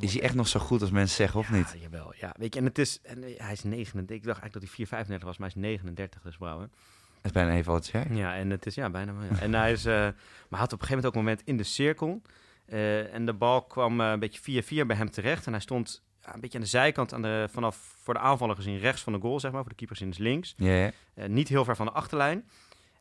[0.00, 1.70] Is hij echt nog zo goed als mensen zeggen, of niet?
[1.74, 2.14] Ja, jawel.
[2.16, 3.00] Ja, weet je, en het is...
[3.02, 4.16] En, eh, hij is 39.
[4.16, 6.68] Ik dacht eigenlijk dat hij 4,35 was, maar hij is 39, dus Brouwer.
[6.68, 8.06] Dat is bijna even wat jij.
[8.10, 8.74] Ja, en het is...
[8.74, 9.40] Ja, bijna wel, ja.
[9.40, 9.84] En hij is...
[9.84, 10.14] eh, maar
[10.48, 12.22] hij had op een gegeven moment ook een moment in de cirkel.
[12.66, 15.46] eh, en de bal kwam een beetje 4-4 bij hem terecht.
[15.46, 18.78] En hij stond een beetje aan de zijkant, aan de, vanaf voor de aanvaller gezien
[18.78, 19.60] rechts van de goal, zeg maar.
[19.60, 20.54] Voor de keeper is links.
[20.56, 20.72] Ja,
[21.14, 21.26] ja.
[21.26, 22.48] Niet heel ver van de achterlijn.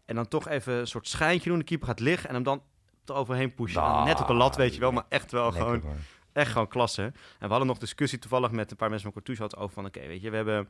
[0.06, 1.58] En dan toch even een soort schijntje doen.
[1.60, 2.62] De keeper gaat liggen en hem dan
[3.06, 3.82] eroverheen pushen.
[3.82, 4.92] Ah, Net op de lat, weet je wel.
[4.92, 5.82] Maar echt wel Lekker, gewoon.
[6.34, 7.02] Echt gewoon klasse.
[7.02, 9.86] En we hadden nog discussie toevallig met een paar mensen van Cartouche had over van...
[9.86, 10.70] Oké, weet je, we hebben...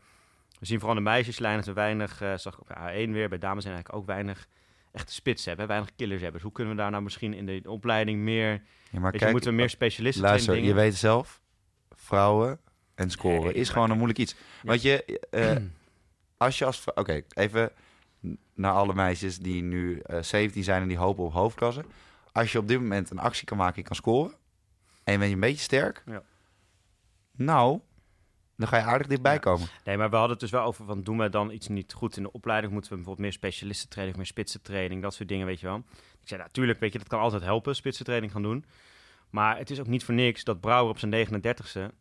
[0.59, 2.21] We zien vooral de meisjeslijn dat we weinig...
[2.21, 4.47] eh zag ik op A1 weer, bij dames zijn eigenlijk ook weinig
[4.91, 5.67] echte spits hebben.
[5.67, 6.33] Weinig killers hebben.
[6.33, 8.51] Dus hoe kunnen we daar nou misschien in de opleiding meer...
[8.51, 11.41] Ja, maar weet je, kijk, moeten we meer specialisten luister, trainen, je weet zelf,
[11.89, 12.59] vrouwen
[12.95, 14.35] en scoren Nee, is gewoon een moeilijk iets.
[14.63, 15.55] Want je, eh,
[16.37, 16.83] als je als...
[16.93, 17.71] Oké, even
[18.53, 21.85] naar alle meisjes die nu eh 17 zijn en die hopen op hoofdklasse.
[22.31, 24.33] Als je op dit moment een actie kan maken, je kan scoren.
[25.03, 26.03] En je bent een beetje sterk.
[26.05, 26.23] Ja.
[27.31, 27.79] Nou,
[28.57, 29.39] dan ga je aardig dichtbij Ja.
[29.39, 29.67] komen.
[29.83, 32.17] Nee, maar we hadden het dus wel over van doen we dan iets niet goed
[32.17, 32.71] in de opleiding?
[32.73, 35.83] Moeten we bijvoorbeeld meer specialistentraining of meer spitsentraining, dat soort dingen, weet je wel?
[36.21, 38.65] Ik zei, natuurlijk, weet je, dat kan altijd helpen, spitsentraining gaan doen.
[39.29, 41.95] Maar het is ook niet voor niks dat Brouwer op zijn 39ste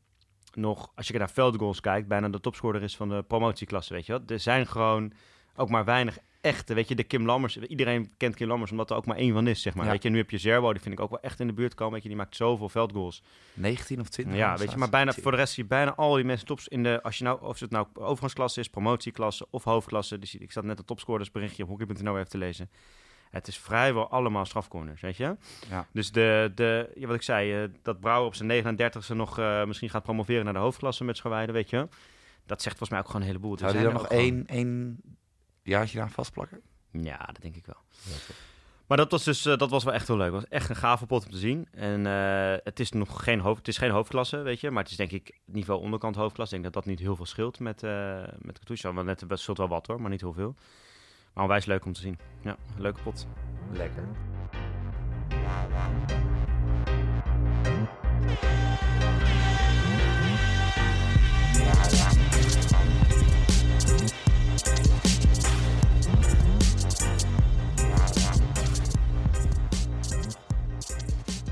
[0.55, 4.13] nog, als je naar veldgoals kijkt, bijna de topscorer is van de promotieklasse, weet je
[4.13, 4.23] wel?
[4.27, 5.13] Er zijn gewoon
[5.57, 7.57] ook maar weinig echte, weet je, de Kim Lammers.
[7.57, 9.85] Iedereen kent Kim Lammers omdat er ook maar één van is, zeg maar.
[9.85, 9.91] Ja.
[9.91, 11.75] Weet je, nu heb je Zerbo, die vind ik ook wel echt in de buurt
[11.75, 13.23] komen, weet je, die maakt zoveel veldgoals.
[13.55, 14.37] 19 of 20?
[14.37, 16.69] Ja, weet je, maar bijna, voor de rest zie je bijna al die mensen tops
[16.69, 20.19] in de, als je nou, of het nou overgangsklasse is, promotieklasse of hoofdklasse.
[20.19, 22.71] Dus ik zat net een topscorersberichtje op hockey.nl even te lezen.
[23.31, 25.37] Het is vrijwel allemaal strafcorners, weet je?
[25.71, 25.87] Ja.
[25.93, 29.65] Dus de, de, ja, wat ik zei, eh, dat Brouwer op zijn 39e nog eh,
[29.65, 31.89] misschien gaat promoveren naar de hoofdklasse met Scharweide, weet je?
[32.47, 33.53] Dat zegt volgens mij ook gewoon een heleboel.
[33.53, 34.97] Er Zou zijn dan er nog ook gewoon-
[35.63, 36.61] één jaartje aan vastplakken?
[36.91, 37.77] Ja, dat denk ik wel.
[38.87, 40.33] Maar dat was dus, eh, dat was wel echt heel leuk.
[40.33, 41.69] Het was echt een gave pot om te zien.
[41.71, 44.71] En eh, het is nog geen, hoofd, het is geen hoofdklasse, weet je.
[44.71, 46.57] Maar het is denk ik niveau onderkant hoofdklasse.
[46.57, 48.93] Ik denk dat dat niet heel veel scheelt met, eh met Cartouche.
[48.93, 50.55] Want net het scheelt wel wat hoor, maar niet heel veel.
[51.33, 52.19] Maar onwijs leuk om te zien.
[52.43, 53.27] Ja, leuke pot.
[53.73, 54.05] Lekker.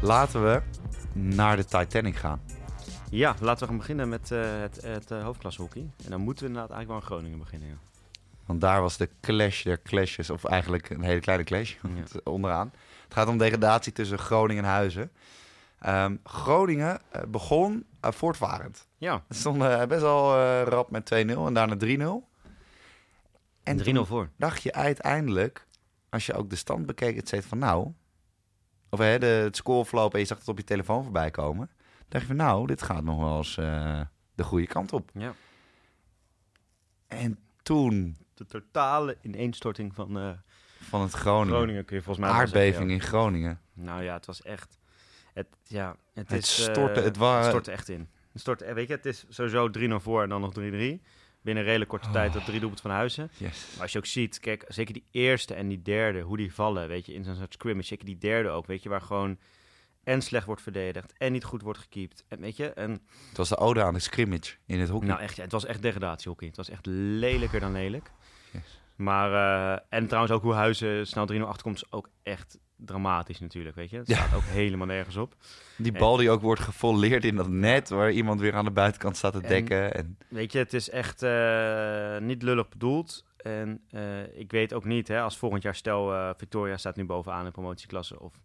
[0.02, 0.62] Laten we
[1.12, 2.40] naar de Titanic gaan.
[3.10, 5.90] Ja, laten we gaan beginnen met eh, het, het eh, hoofdklasse hockey.
[6.04, 7.68] En dan moeten we inderdaad eigenlijk wel in Groningen beginnen.
[7.68, 7.74] Ja.
[8.46, 12.20] Want daar was de clash der clashes, of eigenlijk een hele kleine clash Ja.
[12.24, 12.72] onderaan.
[13.04, 15.10] Het gaat om degradatie tussen Groningen en Huizen.
[15.78, 18.86] Ehm, Groningen eh, begon eh, voortvarend.
[18.98, 22.28] Ja, Het stond eh, best wel eh, rap met 2-0 en daarna 3-0.
[23.62, 24.28] En 3-0 toen voor.
[24.36, 25.66] dacht je uiteindelijk,
[26.08, 27.88] als je ook de stand bekeek, het zegt van nou...
[28.90, 31.70] Of hè, de, het scoreverloop en je zag het op je telefoon voorbij komen.
[32.08, 34.00] dacht je van nou, dit gaat nog wel eens eh,
[34.34, 35.10] de goede kant op.
[35.14, 35.34] Ja.
[37.06, 40.30] En toen De totale ineenstorting van, eh,
[40.80, 41.54] van het Groningen.
[41.54, 42.94] Groningen kun je volgens mij zeggen, Aardbeving ja.
[42.94, 43.60] in Groningen.
[43.72, 44.78] Nou ja, het was echt...
[45.34, 48.08] Het, ja, het, Het is, stortte, eh, het wa- stortte echt in.
[48.32, 51.02] Het stortte, weet je, het is sowieso 3-0 voor en dan nog 3-3.
[51.42, 53.30] Binnen een redelijk korte tijd dat drie doelpunten van Huizen.
[53.36, 53.66] Yes.
[53.72, 56.88] Maar als je ook ziet, kijk, zeker die eerste en die derde, hoe die vallen,
[56.88, 57.86] weet je, in zo'n soort scrimmage.
[57.86, 59.38] Zeker die derde ook, weet je, waar gewoon
[60.04, 62.24] en slecht wordt verdedigd en niet goed wordt gekiept.
[62.28, 62.90] En weet je, en
[63.28, 65.08] Het was de ode aan de scrimmage in het hockey.
[65.08, 66.46] nou echt, ja, het was echt degradatiehockey.
[66.46, 68.10] Het was echt lelijker dan lelijk.
[68.52, 68.80] Yes.
[68.96, 73.76] Maar, eh, en trouwens ook hoe Huizen snel 3-0 achterkomt, is ook echt dramatisch natuurlijk,
[73.76, 73.96] weet je.
[73.96, 74.16] Het Ja.
[74.16, 75.34] staat ook helemaal nergens op.
[75.76, 79.16] Die bal die ook wordt gefolleerd in dat net, waar iemand weer aan de buitenkant
[79.16, 79.94] staat te En- dekken.
[79.94, 83.24] En, Weet je, het is echt eh, niet lullig bedoeld.
[83.36, 87.04] En eh, ik weet ook niet, hè, als volgend jaar stel eh, Victoria staat nu
[87.04, 88.40] bovenaan in promotieklasse, of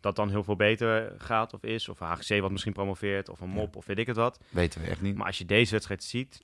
[0.00, 3.48] dat dan heel veel beter gaat of is, of HGC wat misschien promoveert, of een
[3.48, 4.40] mop, of weet ik het wat.
[4.50, 5.16] weten we echt niet.
[5.16, 6.42] Maar als je deze wedstrijd ziet,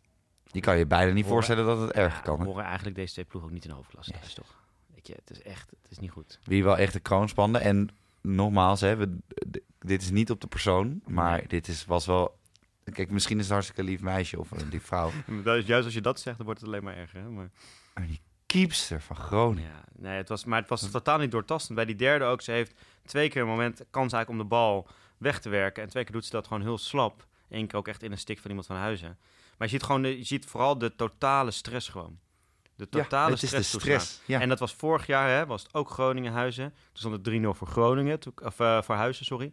[0.52, 2.38] Je kan je bijna niet Horen- voorstellen dat het erg ja, kan.
[2.40, 2.44] hè?
[2.44, 4.20] horen eigenlijk deze twee ploegen ook niet in de hoofdklasse Yes.
[4.20, 4.62] thuis, toch?
[5.06, 6.38] Weet je, het is echt, het is niet goed.
[6.44, 7.58] Wie wel echt de kroon spande.
[7.58, 7.88] En
[8.20, 9.18] nogmaals, hè, we,
[9.78, 11.46] dit is niet op de persoon, maar Nee.
[11.46, 12.38] dit is, was wel...
[12.92, 15.10] Kijk, misschien is het hartstikke lief meisje of een lief vrouw.
[15.44, 17.20] Dat is juist als je dat zegt, dan wordt het alleen maar erger.
[17.20, 17.28] Hè?
[17.28, 17.50] Maar,
[17.94, 19.70] Maar die keepster van Groningen.
[19.70, 21.74] ja, nee, het was, maar het was totaal niet doortastend.
[21.76, 24.88] Bij die derde ook, ze heeft twee keer een moment kans eigenlijk om de bal
[25.18, 25.82] weg te werken.
[25.82, 27.26] En twee keer doet ze dat gewoon heel slap.
[27.48, 29.18] Eén keer ook echt in een stik van iemand van Huizen.
[29.58, 32.18] Maar je ziet, gewoon de, je ziet vooral de totale stress gewoon.
[32.76, 33.70] De totale het is de stress.
[33.70, 34.20] stress.
[34.26, 34.40] Ja.
[34.40, 36.70] En dat was vorig jaar, hè, was het ook Groningen-Huizen.
[36.70, 39.52] Toen stond het 3-0 voor Groningen, toen, of eh, voor Huizen, sorry.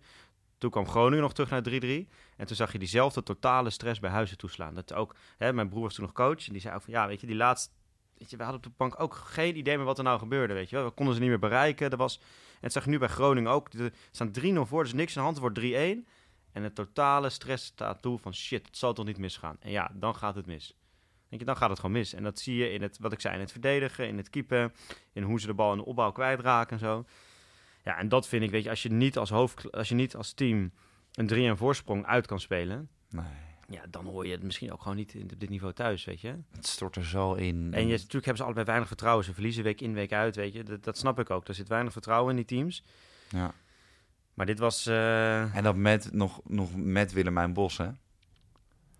[0.57, 2.07] Toen kwam Groningen nog terug naar 3-3.
[2.37, 4.73] En toen zag je diezelfde totale stress bij Huizen toeslaan.
[4.73, 6.47] Dat ook, hè, mijn broer was toen nog coach.
[6.47, 7.71] En die zei ook van, ja, weet je, die laatste...
[8.17, 10.53] Weet je, we hadden op de bank ook geen idee meer wat er nou gebeurde,
[10.53, 10.85] weet je wel.
[10.85, 11.91] We konden ze niet meer bereiken.
[11.91, 13.73] Er was, en dat zag je nu bij Groningen ook.
[13.73, 15.55] Er staan 3-0 voor, dus niks aan de hand.
[15.55, 16.07] Het wordt 3-1.
[16.51, 19.57] En de totale stress staat toe van, shit, het zal toch niet misgaan.
[19.59, 20.75] En ja, dan gaat het mis.
[21.31, 22.13] Denk je, dan gaat het gewoon mis.
[22.13, 24.73] En dat zie je in het, wat ik zei, in het verdedigen, in het keepen,
[25.13, 27.05] in hoe ze de bal in de opbouw kwijtraken en zo.
[27.83, 30.15] Ja, en dat vind ik, weet je, als je niet als hoofd, als je niet
[30.15, 30.71] als team
[31.13, 33.25] een 3 en voorsprong uit kan spelen, Nee,
[33.67, 36.35] ja, dan hoor je het misschien ook gewoon niet op dit niveau thuis, weet je.
[36.51, 37.73] het stort er zo in.
[37.73, 39.25] En je, natuurlijk hebben ze allebei weinig vertrouwen.
[39.25, 40.63] Ze verliezen week in, week uit, weet je.
[40.63, 41.47] Dat, dat snap ik ook.
[41.47, 42.83] Er zit weinig vertrouwen in die teams.
[43.29, 43.53] Ja.
[44.33, 47.89] Maar dit was, eh, En dat met, nog, nog met Willemijn Bos, hè?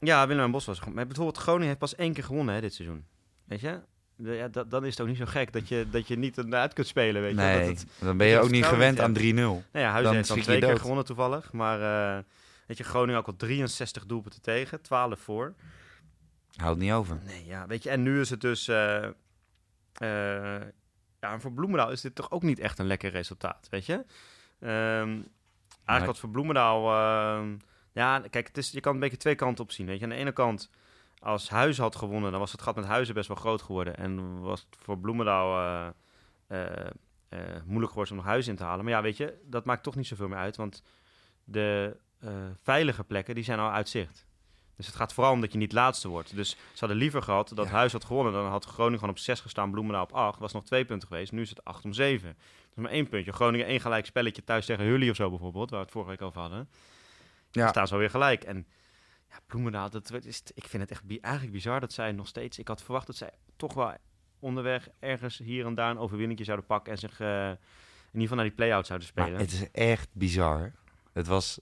[0.01, 0.93] Ja, Willem en Bos was goed.
[0.93, 3.05] Maar bijvoorbeeld Groningen heeft pas één keer gewonnen hè, dit seizoen.
[3.43, 3.79] Weet je?
[4.15, 6.73] Ja, dat, dan is het ook niet zo gek dat je, dat je niet uit
[6.73, 7.35] kunt spelen, weet je.
[7.37, 9.21] Nee, Dat het, dan ben je ook niet gewend aan 3-0.
[9.21, 10.79] Nou ja, Huizen Dan heeft dan twee keer dood.
[10.79, 11.51] gewonnen toevallig.
[11.51, 11.81] Maar
[12.17, 12.23] eh,
[12.67, 15.53] weet je, Groningen ook al 63 doelpunten tegen, 12 voor.
[16.55, 17.19] Houdt niet over.
[17.25, 18.67] Nee, ja, weet je, en nu is het dus...
[18.67, 19.11] eh, eh,
[21.19, 23.93] ja, en voor Bloemendaal is dit toch ook niet echt een lekker resultaat, weet je?
[24.59, 25.25] Ehm, eigenlijk
[25.85, 26.05] Nee.
[26.05, 26.83] wat voor Bloemendaal...
[27.91, 30.04] ja, kijk, het is, je kan een beetje twee kanten op zien, weet je.
[30.04, 30.69] Aan de ene kant,
[31.19, 33.97] als Huizen had gewonnen, dan was het gat met Huizen best wel groot geworden.
[33.97, 35.88] En was het voor Bloemendaal eh,
[36.47, 36.88] eh,
[37.30, 38.84] eh, moeilijk geworden om nog Huizen in te halen.
[38.84, 40.84] Maar ja, weet je, dat maakt toch niet zoveel meer uit, want
[41.43, 41.97] de
[42.63, 44.25] veilige plekken, die zijn al uit zicht.
[44.82, 46.36] Dus het gaat vooral om dat je niet laatste wordt.
[46.36, 47.71] Dus ze hadden liever gehad dat Ja.
[47.71, 48.34] Huis had gewonnen.
[48.34, 50.39] Dan had Groningen gewoon op 6 gestaan, Bloemendaal op 8.
[50.39, 51.32] Was nog twee punten geweest.
[51.32, 52.38] Nu is het 8 om 7.
[52.73, 53.32] Dus maar één puntje.
[53.32, 55.69] Groningen één gelijk spelletje thuis tegen Hully of zo bijvoorbeeld.
[55.69, 56.69] Waar we het vorige week over hadden.
[57.51, 58.43] Dan Ja, staan ze alweer gelijk.
[58.43, 58.67] En
[59.29, 62.59] ja, Bloemendaal, dat is, ik vind het echt bi- eigenlijk bizar dat zij nog steeds...
[62.59, 63.93] Ik had verwacht dat zij toch wel
[64.39, 66.91] onderweg ergens hier en daar een overwinningje zouden pakken.
[66.93, 67.57] En zich eh, in
[68.19, 69.41] ieder geval naar die play-out zouden maar spelen.
[69.41, 70.71] het is echt bizar.
[71.13, 71.59] Het was...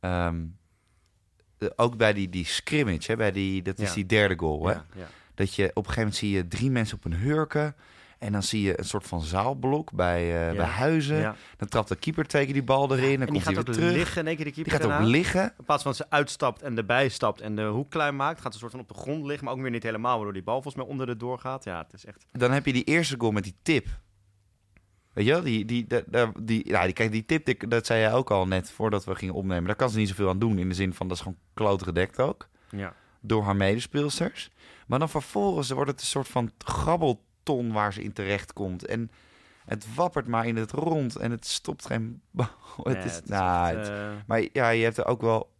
[0.00, 0.44] ehm,
[1.58, 3.94] eh, ook bij die, die scrimmage, hè, bij die, dat is Ja.
[3.94, 4.66] die derde goal.
[4.66, 4.72] Hè?
[4.72, 5.08] ja, ja.
[5.34, 7.76] Dat je op een gegeven moment zie je drie mensen op een hurken.
[8.22, 11.16] En dan zie je een soort van zaalblok bij, eh, bij Huizen.
[11.16, 11.36] ja.
[11.56, 13.02] Dan trapt de keeper tegen die bal erin.
[13.02, 13.92] Dan en die komt hij gaat weer ook terug.
[13.96, 15.06] liggen in één keer de Die keeper gaat ook daarna.
[15.16, 15.54] liggen.
[15.58, 18.52] In plaats van dat ze uitstapt en erbij stapt en de hoek klein maakt, gaat
[18.52, 20.62] ze soort van op de grond liggen, maar ook weer niet helemaal, waardoor die bal
[20.62, 21.64] volgens mij onder de door gaat.
[21.64, 22.26] Ja, het is echt...
[22.32, 23.86] Dan heb je die eerste goal met die tip.
[25.12, 25.42] Weet je wel?
[25.42, 28.30] Die, die, die, die, die, ja, die, kijk, die tip, die- dat zei jij ook
[28.30, 29.64] al net voordat we gingen opnemen.
[29.64, 30.58] Daar kan ze niet zoveel aan doen.
[30.58, 32.48] In de zin van, dat is gewoon kloot gedekt ook.
[32.70, 32.94] Ja.
[33.20, 34.50] Door haar medespeelsters.
[34.86, 36.50] Maar dan vervolgens wordt het een soort van
[37.44, 38.86] grabbelton waar ze in terecht komt.
[38.86, 39.10] En
[39.64, 41.16] het wappert maar in het rond.
[41.16, 42.20] En het stopt geen.
[42.82, 45.52] Het is, het is nou, het- eh, maar ja, je hebt er ook wel...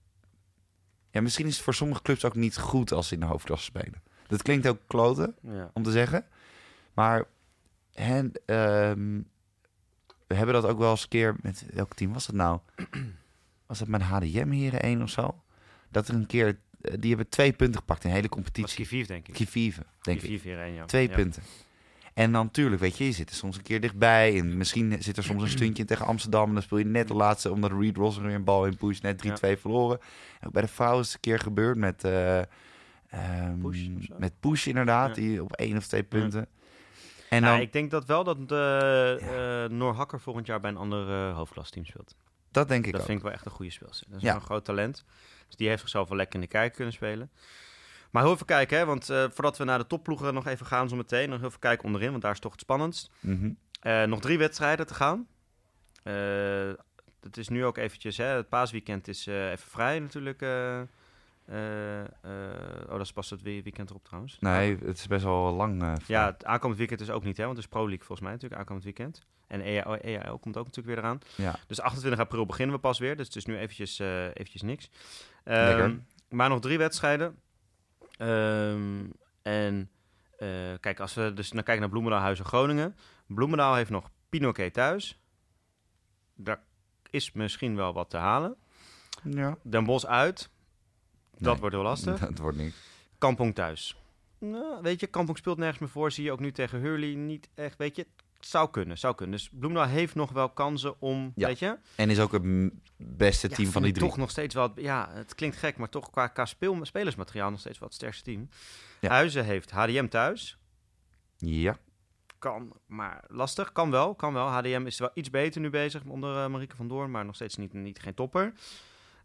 [1.11, 3.65] Ja, misschien is het voor sommige clubs ook niet goed als ze in de hoofdklasse
[3.65, 4.03] spelen.
[4.27, 5.71] Dat klinkt ook kloten ja.
[5.75, 6.25] om te zeggen.
[6.95, 7.25] Maar
[7.93, 9.21] hen, ehm,
[10.27, 12.59] we hebben dat ook wel eens een keer met welk team was dat nou?
[13.67, 15.43] Was dat met HDM hier één of zo?
[15.89, 18.77] Dat er een keer eh, die hebben twee punten gepakt in de hele competitie.
[18.77, 19.35] Kiviv, denk ik.
[19.35, 20.43] Kivive, denk ik.
[20.45, 20.85] Ja.
[20.85, 21.15] Twee Ja.
[21.15, 21.43] punten.
[22.15, 24.39] En dan natuurlijk, weet je, je zit er soms een keer dichtbij.
[24.39, 26.49] En misschien zit er soms een stuntje tegen Amsterdam.
[26.49, 28.77] En dan speel je net de laatste, omdat Reed Ross er weer een bal in
[28.77, 29.03] pusht.
[29.03, 29.23] Net
[29.57, 29.99] 3-2 verloren.
[30.47, 32.05] Ook bij de vrouwen is het een keer gebeurd met...
[32.05, 35.15] eh, ehm, Push met Push inderdaad, Ja.
[35.15, 36.47] die op één of twee punten.
[37.29, 40.71] En Nou, dan, ik denk dat wel dat de, eh, Noor Hakker volgend jaar bij
[40.71, 42.15] een ander eh hoofdklasteam speelt.
[42.51, 43.07] dat denk ik dat ook.
[43.07, 44.07] vind ik wel echt een goede speelster.
[44.09, 45.05] Dat is wel een groot talent.
[45.47, 47.31] Dus die heeft zichzelf wel lekker in de kijk kunnen spelen.
[48.13, 50.89] Maar heel even kijken, hè, want eh, voordat we naar de topploegen nog even gaan
[50.89, 53.11] zo meteen, nog heel even kijken onderin, want daar is toch het spannendst.
[53.21, 53.51] Mhm.
[53.81, 55.27] Eh, nog drie wedstrijden te gaan.
[56.03, 56.15] Eh,
[57.21, 60.43] het is nu ook eventjes, hè, het paasweekend is even vrij natuurlijk.
[61.53, 64.37] oh, dat is pas het we- weekend erop trouwens.
[64.41, 65.99] Nee, het is best wel lang.
[66.07, 68.31] Ja, het aankomend weekend is ook niet, hè, want het is Pro League volgens mij
[68.33, 69.27] natuurlijk aankomend weekend.
[69.47, 71.19] En E EAL, EAL komt ook natuurlijk weer eraan.
[71.37, 71.55] ja.
[71.67, 73.17] Dus 28 april beginnen we pas weer.
[73.17, 74.91] Dus het is nu eventjes, eventjes niks.
[75.45, 76.01] Lekker.
[76.29, 77.39] maar nog drie wedstrijden.
[78.23, 79.05] Ehm,
[79.43, 79.91] en
[80.39, 80.49] eh,
[80.81, 82.97] kijk, als we dus naar kijken naar Bloemendaal, Huizen, Groningen.
[83.27, 85.21] Bloemendaal heeft nog Pinoquet thuis.
[86.35, 86.61] Daar
[87.11, 88.57] is misschien wel wat te halen.
[89.23, 89.57] ja.
[89.63, 90.51] Den Bosch uit.
[91.31, 91.61] Dat Nee.
[91.61, 92.19] wordt heel lastig.
[92.29, 92.75] Dat wordt niet.
[93.19, 93.97] Kampong thuis.
[94.39, 96.11] Nou, weet je, Kampong speelt nergens meer voor.
[96.13, 97.77] Zie je ook nu tegen Hurley niet echt.
[97.79, 98.07] Weet je,
[98.47, 99.37] zou kunnen, zou kunnen.
[99.37, 101.47] Dus Bloemendaal heeft nog wel kansen om, Ja.
[101.47, 101.79] weet je...
[101.97, 102.43] En is ook het
[102.97, 104.07] beste Ja, team van die drie.
[104.09, 107.61] Toch nog steeds wel, ja, het klinkt gek, maar toch qua, qua speel, spelersmateriaal nog
[107.61, 108.49] steeds wel het sterkste team.
[109.01, 109.09] Ja.
[109.09, 110.59] Huizen heeft HDM thuis.
[111.37, 111.77] Ja.
[112.39, 113.73] Kan, maar lastig.
[113.73, 114.47] Kan wel, kan wel.
[114.49, 117.57] HDM is wel iets beter nu bezig onder eh, Marieke van Doorn, maar nog steeds
[117.57, 118.53] niet, niet geen topper.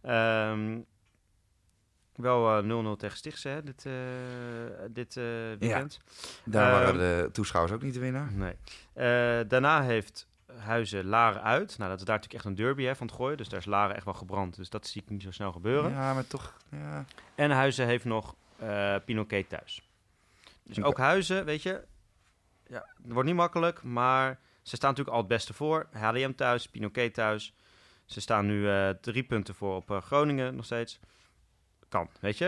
[0.02, 0.80] Ehm,
[2.18, 3.94] wel eh, 0-0 tegen Stichtse, hè, dit, eh,
[4.90, 5.24] dit eh,
[5.60, 6.00] weekend.
[6.44, 8.32] Daar waren Ehm, de toeschouwers ook niet de winnaar.
[8.32, 8.56] Nee.
[9.48, 10.28] Daarna heeft
[10.58, 11.78] Huizen Laren uit.
[11.78, 13.38] Nou, dat is daar natuurlijk echt een derby hè, van het gooien.
[13.38, 14.56] Dus daar is Laren echt wel gebrand.
[14.56, 15.92] Dus dat zie ik niet zo snel gebeuren.
[15.92, 16.58] Ja, maar toch.
[16.72, 17.06] Ja.
[17.36, 18.36] En Huizen heeft nog
[19.06, 19.90] Pinoquet thuis.
[20.64, 21.84] Dus ook Huizen, weet je,
[22.68, 25.88] ja, het wordt niet makkelijk, maar ze staan natuurlijk al het beste voor.
[25.92, 27.54] HDM thuis, Pinoquet thuis.
[28.06, 28.70] Ze staan nu
[29.02, 31.00] drie punten voor op Groningen nog steeds.
[31.90, 32.46] Kan, weet je,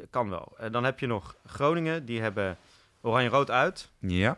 [0.00, 0.54] eh, kan wel.
[0.58, 2.56] En dan heb je nog Groningen, die hebben
[3.00, 3.90] Oranje-Rood uit.
[3.98, 4.36] Ja.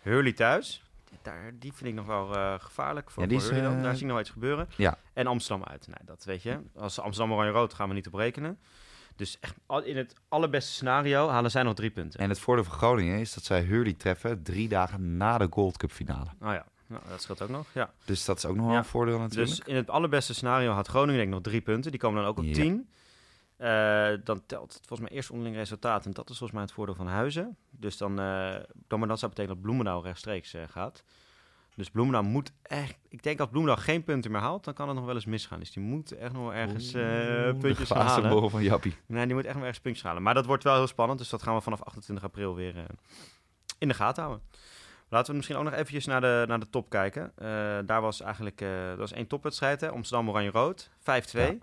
[0.00, 0.82] Hurley thuis.
[1.22, 3.78] Daar, die vind ik nog wel eh, gevaarlijk voor, Ja, die voor is, Hurley dan.
[3.78, 4.68] eh, Daar zie ik nog iets gebeuren.
[4.76, 4.98] Ja.
[5.12, 5.86] En Amsterdam uit.
[5.86, 6.58] Nou, dat weet je.
[6.76, 8.58] Als Amsterdam oranje-rood gaan we niet op rekenen.
[9.16, 12.20] Dus echt in het allerbeste scenario halen zij nog drie punten.
[12.20, 15.76] En het voordeel van Groningen is dat zij Hurley treffen drie dagen na de Gold
[15.76, 16.30] Cup finale.
[16.40, 17.66] Oh ja, nou, dat scheelt ook nog.
[17.72, 17.90] Ja.
[18.04, 18.78] Dus dat is ook nog wel Ja.
[18.80, 19.50] een voordeel natuurlijk.
[19.50, 21.90] Dus in het allerbeste scenario had Groningen denk ik nog drie punten.
[21.90, 22.52] Die komen dan ook op Ja.
[22.52, 22.88] tien.
[23.56, 26.06] Eh, dan telt het volgens mij eerst onderling resultaat.
[26.06, 27.56] En dat is volgens mij het voordeel van Huizen.
[27.70, 28.54] Dus dan, eh,
[28.88, 31.04] dan maar dat zou betekenen dat Bloemendaal rechtstreeks eh, gaat.
[31.74, 32.96] Dus Bloemendaal moet echt...
[33.08, 35.58] Ik denk als Bloemendaal geen punten meer haalt, dan kan het nog wel eens misgaan.
[35.58, 38.50] Dus die moet echt nog wel ergens eh, Oeh, puntjes de halen.
[38.50, 38.96] van Jappie.
[39.06, 40.22] Nee, die moet echt nog ergens puntjes halen.
[40.22, 41.18] Maar dat wordt wel heel spannend.
[41.18, 42.86] Dus dat gaan we vanaf 28 april weer
[43.78, 44.46] in de gaten houden.
[45.08, 47.32] Laten we misschien ook nog eventjes naar de, naar de top kijken.
[47.86, 49.80] Daar was eigenlijk dat was één topwedstrijd.
[49.80, 49.90] Hè?
[49.90, 50.90] Amsterdam Oranje-Rood.
[50.98, 51.02] 5-2.
[51.30, 51.54] Ja.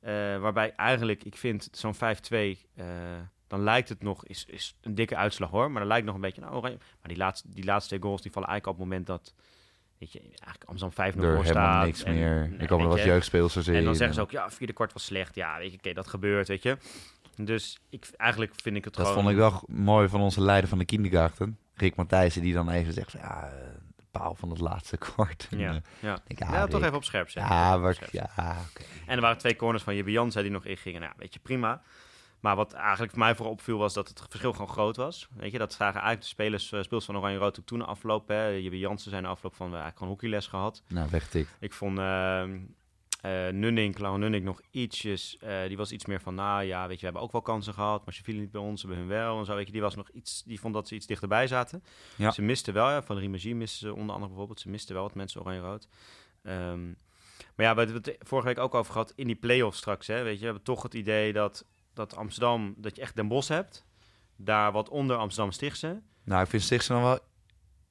[0.00, 1.98] Eh, waarbij eigenlijk, ik vind zo'n 5-2...
[2.74, 2.86] eh,
[3.46, 5.70] dan lijkt het nog, is, is een dikke uitslag hoor.
[5.70, 6.76] Maar dan lijkt nog een beetje, nou oranje.
[6.78, 9.34] Maar die laatste, die laatste twee goals die vallen eigenlijk op het moment dat...
[9.98, 11.84] Weet je, eigenlijk Amsterdam 5-0 Er voor helemaal staat.
[11.84, 12.48] niks En, meer.
[12.48, 13.74] nou, Er komen weet wat je, jeugdspeelsters in.
[13.74, 15.34] en dan zeggen ze ook, ja, vierde kwart was slecht.
[15.34, 16.76] Ja, weet je, oké, dat gebeurt, weet je.
[17.36, 19.22] Dus ik, eigenlijk vind ik het Dat gewoon...
[19.22, 21.58] vond ik wel mooi van onze leider van de kindergarten.
[21.74, 23.68] Rick Matthijssen, die dan even zegt van, ja, eh,
[24.18, 25.48] paal van het laatste kwart.
[25.50, 26.18] En, Ja, eh, ja.
[26.26, 27.54] ik, ja, toch even op scherp zetten.
[27.54, 28.32] Ja, maar, op scherp zetten.
[28.36, 28.56] ja.
[29.06, 31.00] En er waren twee corners van Jibbe Jansen die nog ingingen.
[31.00, 31.82] Nou, weet je, prima.
[32.40, 35.28] Maar wat eigenlijk voor mij vooral opviel was dat het verschil gewoon groot was.
[35.36, 38.28] Weet je, dat zagen eigenlijk de spelers, eh, speels van Oranje Rood ook toen afloop.
[38.28, 38.46] Hè.
[38.46, 40.82] Jibbe Jansen zijn de afloop van we eigenlijk gewoon hockeyles gehad.
[40.88, 41.56] Nou, weggetikt.
[41.60, 42.44] Ik vond eh
[43.26, 46.94] eh Nunning, Clara Nunning nog ietsjes, eh, die was iets meer van, nou ja, weet
[46.94, 49.06] je, we hebben ook wel kansen gehad, maar ze vielen niet bij ons, ze hebben
[49.06, 51.06] hun wel en zo, weet je, die was nog iets, die vond dat ze iets
[51.06, 51.82] dichterbij zaten.
[52.16, 52.30] Ja.
[52.30, 55.14] Ze misten wel, ja, van Rimagie misten ze onder andere bijvoorbeeld, ze misten wel wat
[55.14, 55.88] mensen oranje-rood.
[56.42, 56.86] Ehm,
[57.54, 60.22] maar ja, we hebben het vorige week ook over gehad, in die play-offs straks, hè,
[60.22, 63.48] weet je, we hebben toch het idee dat, dat Amsterdam, dat je echt Den Bosch
[63.48, 63.84] hebt,
[64.36, 66.02] daar wat onder Amsterdam Stichtse.
[66.24, 67.18] Nou, ik vind Stichtse dan wel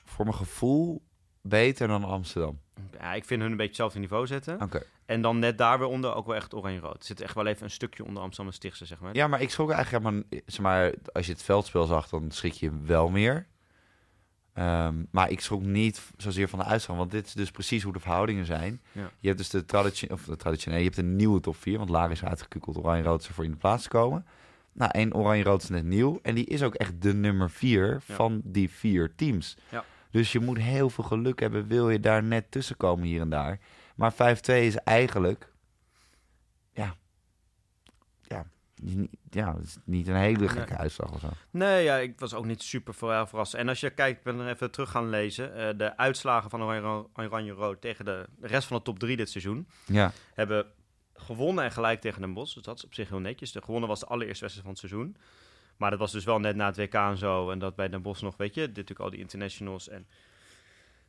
[0.04, 1.02] voor mijn gevoel
[1.47, 2.60] beter dan Amsterdam.
[2.99, 4.62] Ja, ik vind hun een beetje hetzelfde niveau zetten.
[4.62, 4.84] Oké.
[5.05, 6.97] En dan net daar weer onder ook wel echt oranje-rood.
[6.99, 9.15] Er zit echt wel even een stukje onder Amsterdam en Stichtse, zeg maar.
[9.15, 10.41] Ja, maar ik schrok eigenlijk helemaal...
[10.45, 13.47] Zeg maar, als je het veldspel zag, dan schrik je wel meer.
[14.53, 17.93] Ehm, maar ik schrok niet zozeer van de uitslag, want dit is dus precies hoe
[17.93, 18.81] de verhoudingen zijn.
[18.91, 19.10] Ja.
[19.19, 21.89] Je hebt dus de, traditie of de traditionele, je hebt een nieuwe top 4, want
[21.89, 24.25] Lara is uitgekukeld, Oranje-Rood is ervoor in de plaats te komen.
[24.73, 28.15] Nou, één Oranje-Rood is net nieuw en die is ook echt de nummer 4 Ja.
[28.15, 29.58] van die vier teams.
[29.69, 29.84] Ja.
[30.15, 33.30] Dus je moet heel veel geluk hebben, wil je daar net tussen komen hier en
[33.30, 33.60] daar.
[33.95, 35.51] Maar 5-2 is eigenlijk,
[36.73, 36.95] ja,
[38.21, 38.45] ja,
[39.30, 40.80] ja, het is niet een hele gekke Nee.
[40.80, 41.30] uitslag of zo.
[41.49, 43.54] Nee, ja, ik was ook niet super ver- verrast.
[43.54, 45.56] En als je kijkt, ik ben er even terug gaan lezen.
[45.56, 49.30] eh, de uitslagen van Oranje- Oranje-Rood tegen de, de rest van de top 3 dit
[49.30, 49.67] seizoen.
[49.86, 50.65] Ja, Hebben
[51.13, 52.54] gewonnen en gelijk tegen Den Bosch.
[52.54, 53.51] Dus dat is op zich heel netjes.
[53.51, 55.17] De gewonnen was de allereerste wedstrijd van het seizoen.
[55.78, 57.50] Maar dat was dus wel net na het WK en zo.
[57.50, 60.06] En dat bij Den Bosch nog, weet je, dit natuurlijk al die internationals en...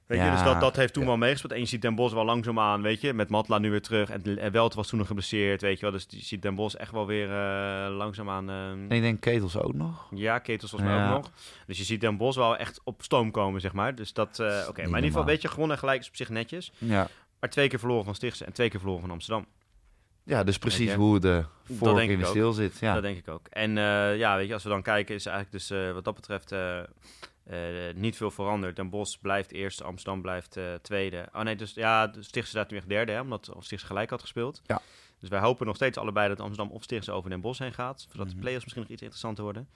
[0.07, 1.09] Weet je, Ja, dus dat, dat heeft toen ja.
[1.09, 1.53] wel meegespeeld.
[1.53, 4.11] En je ziet Den Bosch wel langzaamaan, weet je, met Matla nu weer terug.
[4.11, 5.91] En, en Welt was toen nog geblesseerd, weet je wel.
[5.91, 8.49] Dus je ziet Den Bosch echt wel weer eh, langzaamaan...
[8.51, 10.07] eh, En ik denk Ketels ook nog.
[10.15, 11.09] ja, Ketels mij Ja.
[11.11, 11.31] ook nog.
[11.67, 13.95] Dus je ziet Den Bosch wel echt op stoom komen, zeg maar.
[13.95, 14.81] Dus dat, eh, oké.
[14.81, 16.73] Maar in ieder geval een beetje gewonnen en gelijk is op zich netjes.
[16.79, 17.09] Ja.
[17.41, 19.47] Maar twee keer verloren van Stichtse en twee keer verloren van Amsterdam.
[20.27, 22.79] Ja, dus precies hoe de ik in de stil zit.
[22.79, 22.95] Ja.
[22.95, 23.47] Dat denk ik ook.
[23.49, 26.15] En eh, ja, weet je, als we dan kijken, is eigenlijk dus eh, wat dat
[26.15, 26.83] betreft eh,
[27.95, 28.77] niet veel veranderd.
[28.77, 31.29] Den Bosch blijft eerste, Amsterdam blijft tweede.
[31.33, 34.63] Oh nee, dus ja, Stichtse staat nu echt derde, hè, omdat Stichtse gelijk had gespeeld.
[34.67, 34.81] Ja.
[35.21, 38.07] Dus wij hopen nog steeds allebei dat Amsterdam of Stichtse over Den Bosch heen gaat.
[38.11, 38.41] Zodat de Mhm.
[38.41, 39.69] play-offs misschien nog iets interessanter worden.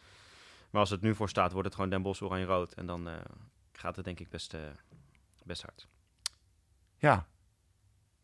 [0.71, 2.73] Maar als het nu voor staat, wordt het gewoon Den Bosch oranje-rood.
[2.73, 3.09] En dan
[3.73, 4.57] gaat het denk ik best,
[5.45, 5.87] best hard.
[6.99, 7.27] ja.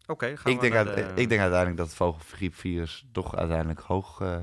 [0.06, 4.20] Oké, Ik, denk naar uit- de- ik denk uiteindelijk dat het vogelgriepvirus toch uiteindelijk hoog,
[4.20, 4.36] eh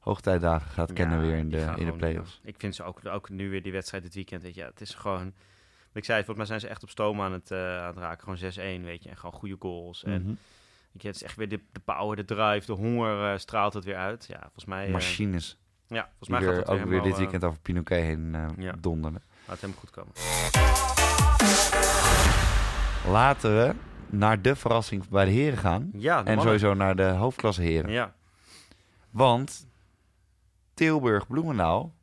[0.00, 2.40] hoogtijdagen gaat kennen Ja, weer in de, in de play-offs.
[2.44, 4.42] Ik vind ze ook, ook nu weer die wedstrijd dit weekend.
[4.42, 5.32] Weet je, ja, het is gewoon.
[5.92, 8.20] Ik zei, volgens mij zijn ze echt op stoom aan het, eh, aan het raken.
[8.22, 8.38] Gewoon
[8.80, 9.08] 6-1, weet je.
[9.10, 10.04] En gewoon goede goals.
[10.04, 10.24] En
[10.92, 13.74] weet je, het is echt weer de, de power, de drive, de honger eh, straalt
[13.74, 14.26] het weer uit.
[14.28, 15.58] Ja, volgens mij, Machines.
[15.86, 18.74] ja, volgens mij gaat weer, het ook weer weer dit weekend over Pinoquet heen ja.
[18.78, 19.22] donderen.
[19.46, 20.12] gaat helemaal goed komen.
[23.12, 23.74] Laten we
[24.12, 25.90] naar de verrassing bij de heren gaan.
[25.92, 26.42] Ja, En mannen.
[26.44, 27.90] sowieso naar de hoofdklasse heren.
[27.90, 28.14] Ja,
[29.10, 29.66] Want
[30.74, 31.94] Tilburg-Bloemendaal,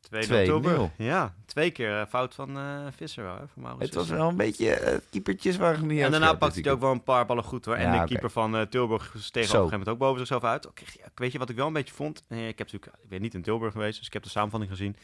[0.00, 0.26] 2-0 2-0.
[0.28, 0.90] Tilburg.
[0.96, 4.28] Ja, twee keer eh, fout van eh, Visser wel, hè, van Maurits het was wel
[4.28, 4.74] een beetje...
[4.74, 7.74] eh keepertjes waren niet En daarna pakte hij ook wel een paar ballen goed hoor.
[7.74, 10.68] En Ja, de keeper van Tilburg steeg op een gegeven moment ook boven zichzelf uit.
[10.74, 12.24] Ja, weet je wat ik wel een beetje vond?
[12.28, 14.70] Eh, ik, heb natuurlijk, ik ben niet in Tilburg geweest, dus ik heb de samenvatting
[14.72, 14.96] gezien.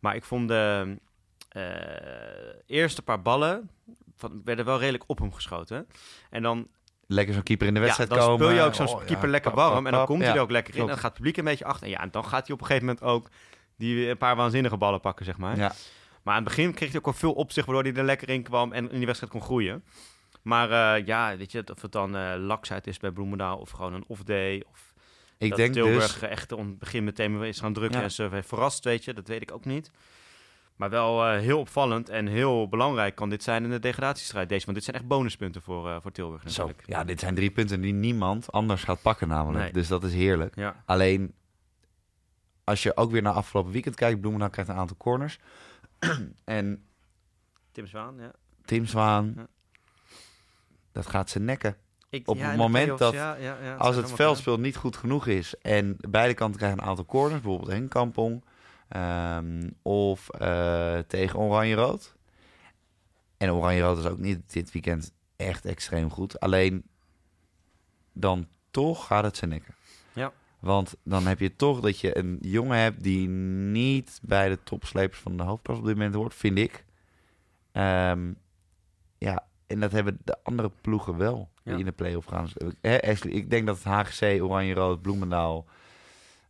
[0.00, 0.98] Maar ik vond de
[2.66, 3.70] eerste paar ballen
[4.16, 5.86] van, werden wel redelijk op hem geschoten.
[6.30, 6.68] En dan,
[7.06, 8.46] Lekker zo'n keeper in de ja, wedstrijd dan komen.
[8.46, 9.74] speel je ook zo'n Oh, ja, keeper lekker pap, warm.
[9.74, 10.86] pap, en dan komt hij Ja, er ook lekker in.
[10.86, 11.84] Dan gaat het publiek een beetje achter.
[11.86, 13.28] En ja, en dan gaat hij op een gegeven moment ook
[13.76, 15.56] die een paar waanzinnige ballen pakken, zeg maar.
[15.56, 15.72] Ja,
[16.22, 18.28] Maar aan het begin kreeg hij ook wel veel op zich, waardoor hij er lekker
[18.28, 19.84] in kwam en in die wedstrijd kon groeien.
[20.42, 23.92] Maar eh, ja, weet je, of het dan eh laksheid is bij Bloemendaal of gewoon
[23.94, 24.64] een off-day.
[24.70, 24.94] Of
[25.38, 26.28] ik dat denk Tilburg dus...
[26.30, 28.04] echt om het begin meteen is gaan drukken Ja.
[28.04, 29.14] en ze heeft verrast, weet je.
[29.14, 29.90] Dat weet ik ook niet.
[30.76, 34.48] Maar wel eh, heel opvallend en heel belangrijk kan dit zijn in de degradatiestrijd.
[34.48, 36.88] Deze, want dit zijn echt bonuspunten voor, eh, voor Tilburg Zo, natuurlijk.
[36.88, 39.64] ja, dit zijn drie punten die niemand anders gaat pakken namelijk.
[39.64, 39.72] Nee.
[39.72, 40.56] Dus dat is heerlijk.
[40.56, 41.34] Ja, Alleen,
[42.64, 45.38] als je ook weer naar afgelopen weekend kijkt, Bloemendaal krijgt een aantal corners.
[46.44, 46.84] en
[47.72, 48.30] Tim Zwaan, ja.
[48.64, 49.46] Tim Zwaan, Ja.
[50.92, 51.76] dat gaat ze nekken.
[52.08, 55.54] Ik, Op ja, het moment dat- ja, ja, Als het veldspel niet goed genoeg is
[55.60, 58.44] en beide kanten krijgen een aantal corners, bijvoorbeeld Henk Kampong
[58.92, 62.16] ehm, of eh, tegen Oranje-Rood.
[63.36, 66.40] En Oranje-Rood is ook niet dit weekend echt extreem goed.
[66.40, 66.84] Alleen
[68.12, 69.74] dan toch gaat het ze nekken.
[70.12, 70.32] Ja.
[70.60, 75.20] Want dan heb je toch dat je een jongen hebt die niet bij de topslepers
[75.20, 76.84] van de hoofdklas op dit moment hoort, vind ik.
[77.72, 78.32] Ehm,
[79.18, 81.78] ja, en dat hebben de andere ploegen wel die Ja.
[81.78, 82.48] in de play-off gaan.
[82.82, 85.66] Ashley, ik denk dat het HGC, Oranje-Rood, Bloemendaal,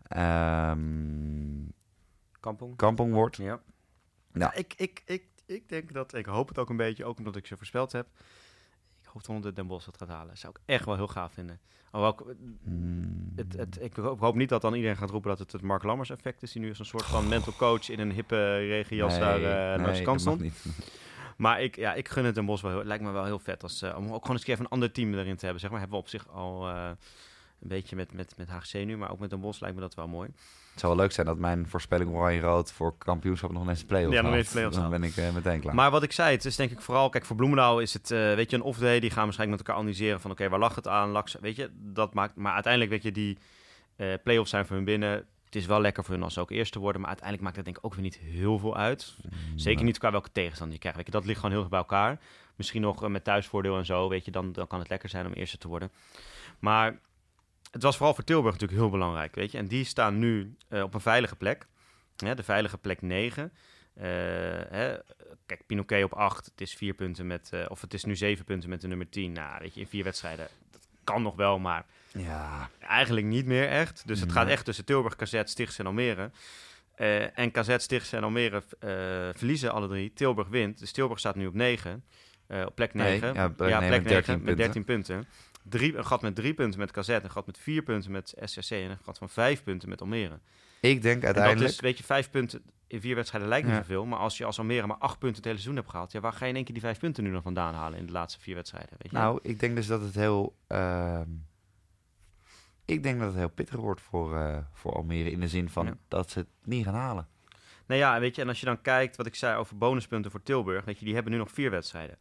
[0.02, 0.78] ehm,
[2.42, 2.76] Kampong.
[2.76, 3.36] Kampong wordt.
[3.36, 3.60] Ja.
[4.32, 4.52] Nou.
[4.54, 7.46] Ik, ik, ik, ik denk dat, ik hoop het ook een beetje, ook omdat ik
[7.46, 8.06] ze voorspeld heb.
[9.02, 10.38] Ik hoop dat Den Bosch het gaat halen.
[10.38, 11.60] Zou ik echt wel heel gaaf vinden.
[11.90, 13.32] Alhoewel, ik, Hmm.
[13.36, 16.10] het, het, ik hoop, niet dat dan iedereen gaat roepen dat het het Mark Lammers
[16.10, 16.52] effect is.
[16.52, 19.98] Die nu als een soort van mental coach in een hippe regenjas daar eh, langs
[19.98, 20.40] de mag stond.
[20.40, 20.64] niet.
[21.36, 22.70] Maar ik, ja, ik gun het Den Bosch wel.
[22.70, 24.52] heel- Het lijkt me wel heel vet als, eh, om ook gewoon eens een keer
[24.52, 25.60] even een ander team erin te hebben.
[25.60, 26.90] Zeg maar, hebben we op zich al eh,
[27.60, 28.96] een beetje met, met, met HGC nu.
[28.96, 30.28] Maar ook met Den Bosch lijkt me dat wel mooi.
[30.72, 34.14] Het zou wel leuk zijn dat mijn voorspelling Oranje-Rood voor kampioenschap nog ineens de play-off
[34.14, 35.74] Ja, nog eens de play-offs Dan ben ik eh, meteen klaar.
[35.74, 38.18] Maar wat ik zei, het is denk ik vooral, kijk, voor Bloemendaal is het, eh,
[38.34, 39.00] weet je, een off-day.
[39.00, 41.28] Die gaan waarschijnlijk met elkaar analyseren van, oké, waar lag het aan?
[41.28, 43.38] Ze- weet je, dat maakt, maar uiteindelijk, weet je, die
[43.96, 45.10] eh play-offs zijn voor hun binnen.
[45.44, 47.64] Het is wel lekker voor hun als ze ook eerste worden, maar uiteindelijk maakt het
[47.64, 49.14] denk ik ook weer niet heel veel uit.
[49.56, 50.96] Zeker niet qua welke tegenstander je krijgt.
[50.98, 52.18] Weet je, dat ligt gewoon heel erg bij elkaar.
[52.56, 55.32] Misschien nog met thuisvoordeel en zo, weet je, dan, dan kan het lekker zijn om
[55.32, 55.90] eerste te worden.
[56.58, 56.98] Maar
[57.72, 59.58] het was vooral voor Tilburg natuurlijk heel belangrijk, weet je.
[59.58, 61.66] En die staan nu eh, op een veilige plek.
[62.16, 63.52] Ja, de veilige plek 9.
[63.94, 64.04] Eh,
[64.70, 64.96] hè,
[65.46, 66.44] kijk, Pinoquet op 8.
[66.44, 69.08] Het is vier punten met, eh, of het is nu zeven punten met de nummer
[69.08, 69.32] 10.
[69.32, 70.46] Nou, weet je, in vier wedstrijden.
[70.70, 74.02] Dat kan nog wel, maar Ja, eigenlijk niet meer echt.
[74.06, 76.30] Dus het gaat echt tussen Tilburg, KZ, Stichts en Almere.
[76.94, 78.62] Eh, en KZ, Stichts en Almere
[79.36, 80.12] verliezen alle drie.
[80.12, 80.78] Tilburg wint.
[80.78, 82.04] Dus Tilburg staat nu op 9.
[82.46, 83.34] eh, op plek Nee, 9.
[83.34, 84.56] ja, plek negen met 13 met punten.
[84.56, 85.26] 13 punten.
[85.62, 87.08] Drie, een gat met drie punten met KZ.
[87.08, 88.70] Een gat met vier punten met SCC.
[88.70, 90.38] En een gat van vijf punten met Almere.
[90.80, 91.60] ik denk En uiteindelijk...
[91.60, 93.80] dat is, weet je, vijf punten in vier wedstrijden lijkt niet Ja.
[93.82, 94.04] zoveel.
[94.06, 96.12] Maar als je als Almere maar acht punten het hele seizoen hebt gehaald...
[96.12, 98.06] Ja, waar ga je in één keer die vijf punten nu nog vandaan halen in
[98.06, 98.90] de laatste vier wedstrijden?
[98.98, 99.16] Weet je?
[99.16, 100.56] Nou, ik denk dus dat het heel...
[100.66, 101.28] ehm,
[102.84, 105.30] Ik denk dat het heel pittig wordt voor, eh, voor Almere.
[105.30, 105.94] In de zin van Ja.
[106.08, 107.28] dat ze het niet gaan halen.
[107.86, 110.42] Nou ja, weet je, en als je dan kijkt wat ik zei over bonuspunten voor
[110.42, 112.16] Tilburg, weet je, die hebben nu nog vier wedstrijden.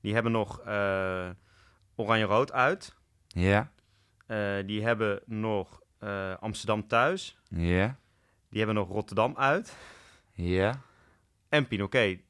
[0.00, 1.28] Die hebben nog eh,
[1.96, 2.94] Oranje-Rood uit.
[3.28, 3.70] Ja,
[4.26, 7.38] Eh, die hebben nog eh, Amsterdam thuis.
[7.48, 7.98] ja,
[8.48, 9.76] Die hebben nog Rotterdam uit.
[10.32, 10.80] ja.
[11.48, 12.20] En Pinoquet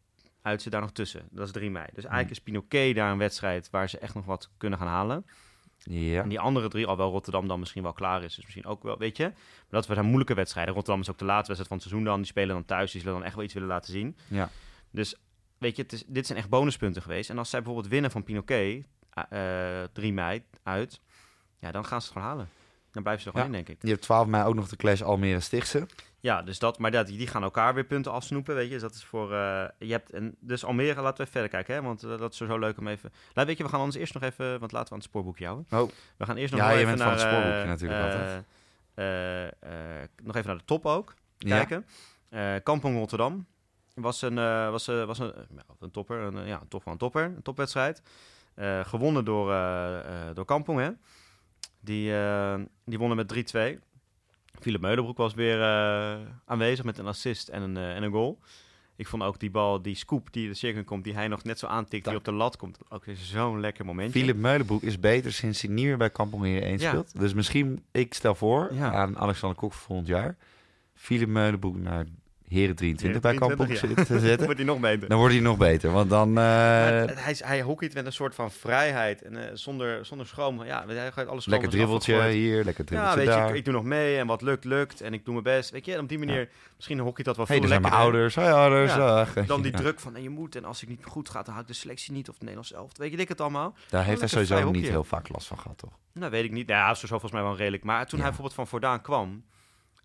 [0.43, 1.29] uit zit daar nog tussen.
[1.31, 1.85] Dat is 3 mei.
[1.93, 2.33] Dus eigenlijk Hm.
[2.33, 5.27] is Pinoquet daar een wedstrijd waar ze echt nog wat kunnen gaan halen.
[5.79, 8.83] Ja, En die andere drie, alhoewel Rotterdam dan misschien wel klaar is, dus misschien ook
[8.83, 9.23] wel, weet je.
[9.25, 9.35] Maar
[9.69, 10.75] dat zijn moeilijke wedstrijden.
[10.75, 12.17] Rotterdam is ook de laatste wedstrijd van het seizoen dan.
[12.21, 14.17] Die spelen dan thuis, die zullen dan echt wel iets willen laten zien.
[14.29, 14.51] ja.
[14.91, 15.14] Dus
[15.59, 17.31] weet je, het is, dit zijn echt bonuspunten geweest.
[17.31, 18.85] En als zij bijvoorbeeld winnen van Pinoquet,
[19.93, 21.01] 3 mei uit,
[21.59, 22.49] ja, dan gaan ze het gewoon halen.
[22.91, 23.59] Dan blijven ze er gewoon Ja.
[23.59, 23.85] in, denk ik.
[23.87, 25.87] Je hebt 12 mei ook nog de clash Almere-Stichtse.
[26.21, 28.73] Ja, dus dat, maar dat, die gaan elkaar weer punten afsnoepen, weet je.
[28.73, 31.75] Dus dat is voor, eh, je hebt, en, dus Almere, laten we even verder kijken,
[31.75, 33.12] hè, want eh, dat is zo leuk om even...
[33.35, 35.45] Laat, weet je, we gaan anders eerst nog even, want laten we aan het spoorboekje
[35.45, 35.67] houden.
[35.71, 37.19] Oh, We gaan eerst nog Ja, je even bent van naar...
[37.19, 38.45] het spoorboekje eh, natuurlijk eh, altijd.
[38.95, 41.57] eh, eh, nog even naar de top ook, ja.
[41.57, 41.87] kijken.
[42.29, 43.47] Eh Kampong Rotterdam
[43.95, 46.85] was een, eh, was, eh, was een, eh, ja, een topper, een, eh, ja, toch
[46.85, 48.03] wel een topper, een topwedstrijd.
[48.57, 49.99] Eh, gewonnen door, eh,
[50.35, 50.91] door Kampong, hè.
[51.81, 52.13] Die,
[52.85, 53.79] die wonnen met 3-2.
[54.61, 55.61] Philip Meulenbroek was weer
[56.45, 58.39] aanwezig met een assist en een, en een goal.
[58.97, 61.59] Ik vond ook die bal, die scoop die de cirkel komt, die hij nog net
[61.59, 62.79] zo aantikt, die op de lat komt.
[62.89, 64.19] Ook zo'n lekker momentje.
[64.21, 66.89] Philip Meulenbroek is beter sinds hij niet meer bij Kampong 1 Ja.
[66.89, 67.19] speelt.
[67.21, 68.93] Dus misschien, ik stel voor Ja.
[68.93, 70.37] aan Alexander Kok voor volgend jaar.
[70.95, 72.07] Philip Meulenbroek naar
[72.49, 74.44] Heren 23 bij Kampong 23, te zetten.
[74.51, 75.09] wordt hij nog beter.
[75.09, 75.92] Dan wordt hij nog beter.
[75.92, 76.36] Want dan...
[76.36, 80.64] het- hij, hij hockeyt met een soort van vrijheid en eh, zonder, zonder schroom.
[80.64, 83.49] Ja, hij gooit alles lekker dribbeltje hier, lekker Ja, dribbeltje weet je, daar.
[83.49, 85.01] ik, ik doe nog mee en wat lukt, lukt.
[85.01, 85.70] En ik doe mijn best.
[85.70, 88.34] Weet je, en op die manier, misschien hockeyt dat wel hey, veel mijn ouders.
[88.34, 88.94] Hoi ouders.
[88.94, 89.26] Ja.
[89.47, 89.78] Dan die Ja.
[89.78, 90.57] druk van, nee, je moet.
[90.57, 92.28] En als ik niet goed ga, dan haal ik de selectie niet.
[92.28, 92.90] Of de Nederlands zelf.
[92.97, 93.74] Weet je, dik het allemaal.
[93.88, 95.92] Daar heeft hij sowieso niet heel vaak last van gehad, toch?
[96.12, 96.66] Nou, weet ik niet.
[96.66, 97.84] Nou, Ja, zo volgens mij wel redelijk.
[97.84, 98.24] Maar toen Ja.
[98.24, 99.44] hij bijvoorbeeld van Voordaan kwam,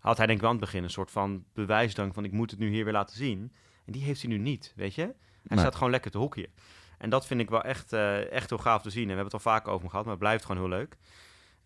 [0.02, 2.50] had hij denk ik wel aan het begin een soort van bewijsdrang van ik moet
[2.50, 3.52] het nu hier weer laten zien.
[3.86, 5.02] En die heeft hij nu niet, weet je.
[5.02, 5.58] Hij Nee.
[5.58, 6.50] staat gewoon lekker te hockeyen.
[6.98, 9.02] En dat vind ik wel echt, eh, echt heel gaaf te zien.
[9.02, 10.96] En we hebben het al vaak over hem gehad, maar het blijft gewoon heel leuk.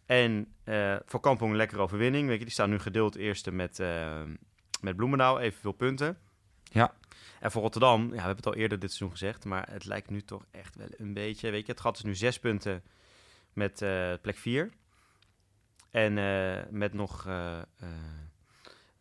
[0.06, 2.28] En eh, voor Kampong een lekkere overwinning.
[2.28, 4.22] Weet je, die staan nu gedeeld eerste met, eh,
[4.80, 6.18] met Bloemendaal, evenveel punten.
[6.62, 6.94] Ja.
[7.40, 10.10] En voor Rotterdam, ja, we hebben het al eerder dit seizoen gezegd, maar het lijkt
[10.10, 12.82] nu toch echt wel een beetje, weet je, het gat is nu zes punten
[13.52, 13.74] met
[14.22, 14.70] plek vier.
[15.90, 16.14] En
[16.78, 17.26] met nog,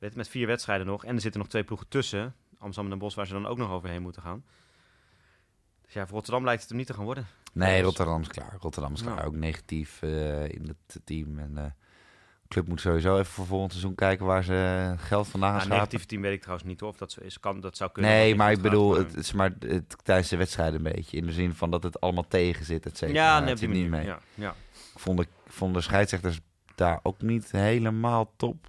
[0.06, 1.06] eh, eh, met vier wedstrijden nog.
[1.06, 3.58] En er zitten nog twee ploegen tussen, Amsterdam en Den Bosch, waar ze dan ook
[3.58, 4.44] nog overheen moeten gaan.
[5.86, 7.28] Dus ja, voor Rotterdam lijkt het hem niet te gaan worden.
[7.54, 8.58] Nee, Dus- Rotterdam is klaar.
[8.60, 9.16] Rotterdam is klaar.
[9.16, 9.28] Nou.
[9.28, 11.40] Ook negatief eh, in het team.
[11.40, 11.72] En de
[12.48, 15.70] club moet sowieso even voor volgend seizoen kijken waar ze geld vandaan gaan Nou, schrapen.
[15.78, 17.40] negatief team weet ik trouwens niet hoor, of dat zo is.
[17.40, 18.12] Kan, dat zou kunnen.
[18.12, 21.18] Nee, maar het ik bedoel, het, het is maar het, tijdens de wedstrijd een beetje.
[21.18, 23.20] In de zin van dat het allemaal tegen zit, et cetera.
[23.20, 24.06] Ja, Het nee, zit die niet mee.
[24.06, 24.50] Ja, ja.
[24.94, 26.40] Ik vond de, vond de scheidsrechters
[26.76, 28.68] daar ook niet helemaal top.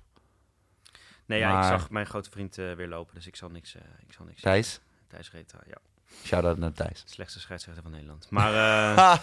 [1.27, 3.83] Nee, ja, ik zag mijn grote vriend eh, weer lopen, dus ik zal niks, eh,
[4.07, 5.77] ik zal niks Thijs, Thijs Reta, ja.
[6.25, 7.03] shout-out naar Thijs.
[7.07, 8.27] Slechtste scheidsrechter van Nederland.
[8.31, 8.55] Maar
[8.97, 9.19] eh,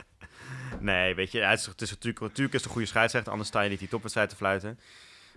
[0.80, 3.50] nee, weet je, het is, het is natuurlijk, natuurlijk is het een goede scheidsrechter, anders
[3.50, 4.78] sta je niet die topwedstrijd te fluiten.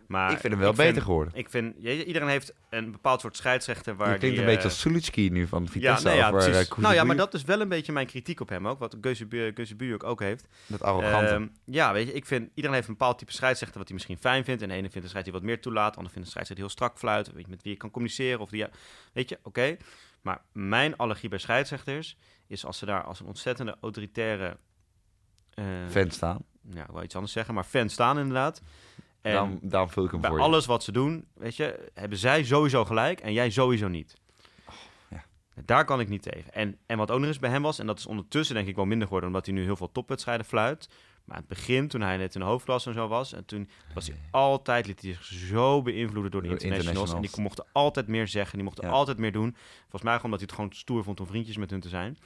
[0.08, 1.34] Maar ik vind hem wel beter vind- geworden.
[1.36, 4.74] Ik vind, iedereen heeft een bepaald soort scheidsrechter waar Je klinkt die, een beetje eh,
[4.74, 6.70] als Sulitski nu van ja, Vitesse nee, ja, over precies.
[6.70, 8.98] eh, nou ja, maar dat is wel een beetje mijn kritiek op hem ook, wat
[9.02, 10.48] Geuzebuurk ook heeft.
[10.68, 11.34] Dat arrogante.
[11.34, 14.18] Ehm, ja, weet je, ik vind iedereen heeft een bepaald type scheidsrechter wat hij misschien
[14.18, 14.62] fijn vindt.
[14.62, 16.66] En de ene vindt een scheidsrechter die wat meer toelaat, de ander vindt een scheidsrechter
[16.66, 18.66] heel strak fluit, weet je, met wie je kan communiceren of die,
[19.14, 19.78] weet je, oké.
[20.22, 24.58] Maar mijn allergie bij scheidsrechters is als ze daar als een ontzettende autoritaire,
[25.54, 26.44] eh, fan staan.
[26.74, 28.62] ja, ik wil iets anders zeggen, maar fan staan inderdaad.
[29.26, 30.46] En Dan, dan vul ik hem bij voor je.
[30.46, 34.16] alles wat ze doen, weet je, hebben zij sowieso gelijk en jij sowieso niet.
[35.10, 35.24] ja.
[35.66, 36.54] Daar kan ik niet tegen.
[36.54, 38.76] En, en wat ook nog eens bij hem was, en dat is ondertussen denk ik
[38.76, 40.90] wel minder geworden, omdat hij nu heel veel topwedstrijden fluit.
[41.26, 43.70] Maar aan het begin, toen hij net in de hoofdklasse en zo was, en toen
[43.94, 47.14] was hij altijd, liet hij zich zo beïnvloeden door de internationals.
[47.14, 48.92] En die mochten altijd meer zeggen, die mochten Ja.
[48.92, 49.56] altijd meer doen.
[49.82, 52.18] Volgens mij omdat hij het gewoon stoer vond om vriendjes met hun te zijn.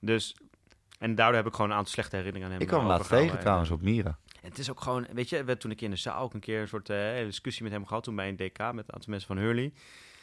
[0.00, 0.36] Dus,
[0.98, 3.10] en daardoor heb ik gewoon een aantal slechte herinneringen aan hem Ik kwam hem laatst
[3.10, 4.18] tegen trouwens op Mira.
[4.44, 6.40] En het is ook gewoon, weet je, we toen ik in de zaal ook een
[6.40, 9.10] keer een soort eh, discussie met hem gehad, toen bij een DK met een aantal
[9.10, 9.72] mensen van Hurley.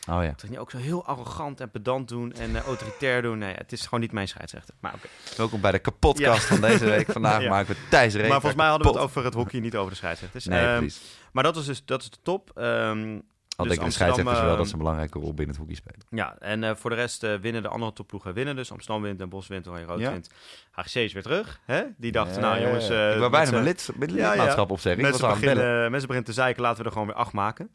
[0.10, 0.34] Oh ja.
[0.38, 3.38] Ging hij ook zo heel arrogant en pedant doen en eh, autoritair doen.
[3.38, 4.74] Nee, het is gewoon niet mijn scheidsrechter.
[4.80, 5.08] Maar oké.
[5.38, 7.12] Welkom bij de kapotkast van deze week.
[7.22, 7.50] Vandaag Ja.
[7.50, 8.22] maken we Thijs Reek.
[8.30, 10.46] Maar volgens mij hadden we het over het hockey, niet over de scheidsrechters.
[10.46, 11.02] Nee, precies.
[11.32, 12.52] maar dat is dus dat is de top.
[12.58, 13.20] Ehm,
[13.56, 16.00] Al Dus denken de scheidsrechters wel dat ze een belangrijke rol binnen het hockey spelen.
[16.10, 18.56] Ja, en eh, voor de rest eh, winnen de andere topploegen winnen.
[18.56, 20.30] Dus Amsterdam wint, Den Bosch wint, Oranje Rood wint.
[20.72, 21.60] HGC is weer terug.
[21.66, 21.84] Hè?
[21.98, 22.90] Die dachten, nou jongens...
[22.90, 25.02] eh, ik wou bijna mijn lid, lidmaatschap opzeggen.
[25.02, 27.70] Mensen beginnen, mensen beginnen te zeiken, laten we er gewoon weer acht maken.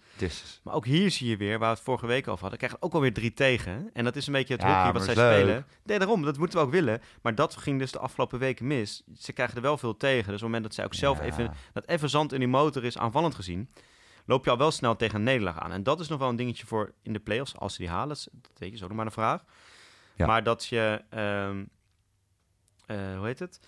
[0.63, 2.93] Maar ook hier zie je weer, waar we het vorige week over hadden, krijgen ook
[2.93, 3.91] alweer drie tegen.
[3.93, 5.67] En dat is een beetje het hockey wat zij spelen.
[5.85, 7.01] Nee, daarom, dat moeten we ook willen.
[7.23, 9.03] Maar dat ging dus de afgelopen weken mis.
[9.19, 10.17] Ze krijgen er wel veel tegen.
[10.17, 12.85] Dus op het moment dat zij ook zelf even, dat even zand in die motor
[12.85, 13.69] is aanvallend gezien,
[14.27, 15.73] loop je al wel snel tegen een nederlaag aan.
[15.73, 18.17] En dat is nog wel een dingetje voor in de playoffs, als ze die halen.
[18.33, 19.45] Dat weet je, zo nog maar een vraag.
[20.17, 20.27] Ja.
[20.27, 21.65] Maar dat je, ehm,
[22.87, 23.61] eh, hoe heet het?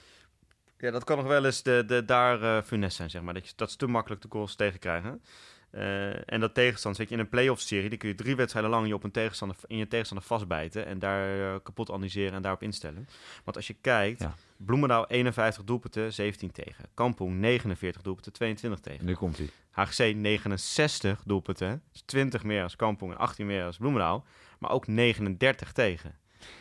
[0.79, 3.35] Ja, dat kan nog wel eens de, de, daar eh funest zijn, zeg maar.
[3.35, 5.23] Dat, je, dat ze te makkelijk de goals tegenkrijgen.
[5.71, 8.71] Eh, en dat tegenstand, weet je, in een playoff serie, die kun je drie wedstrijden
[8.71, 12.43] lang je op een tegenstander, in je tegenstander vastbijten en daar eh, kapot analyseren en
[12.43, 13.09] daarop instellen.
[13.45, 14.35] Want als je kijkt, Ja.
[14.57, 16.85] Bloemendaal 51 doelpunten, 17 tegen.
[16.95, 19.05] Kampong 49 doelpunten, 22 tegen.
[19.07, 19.49] Nu komt hij.
[19.71, 24.25] HGC 69 doelpunten, dus 20 meer als Kampong en 18 meer als Bloemendaal,
[24.59, 26.14] maar ook 39 tegen.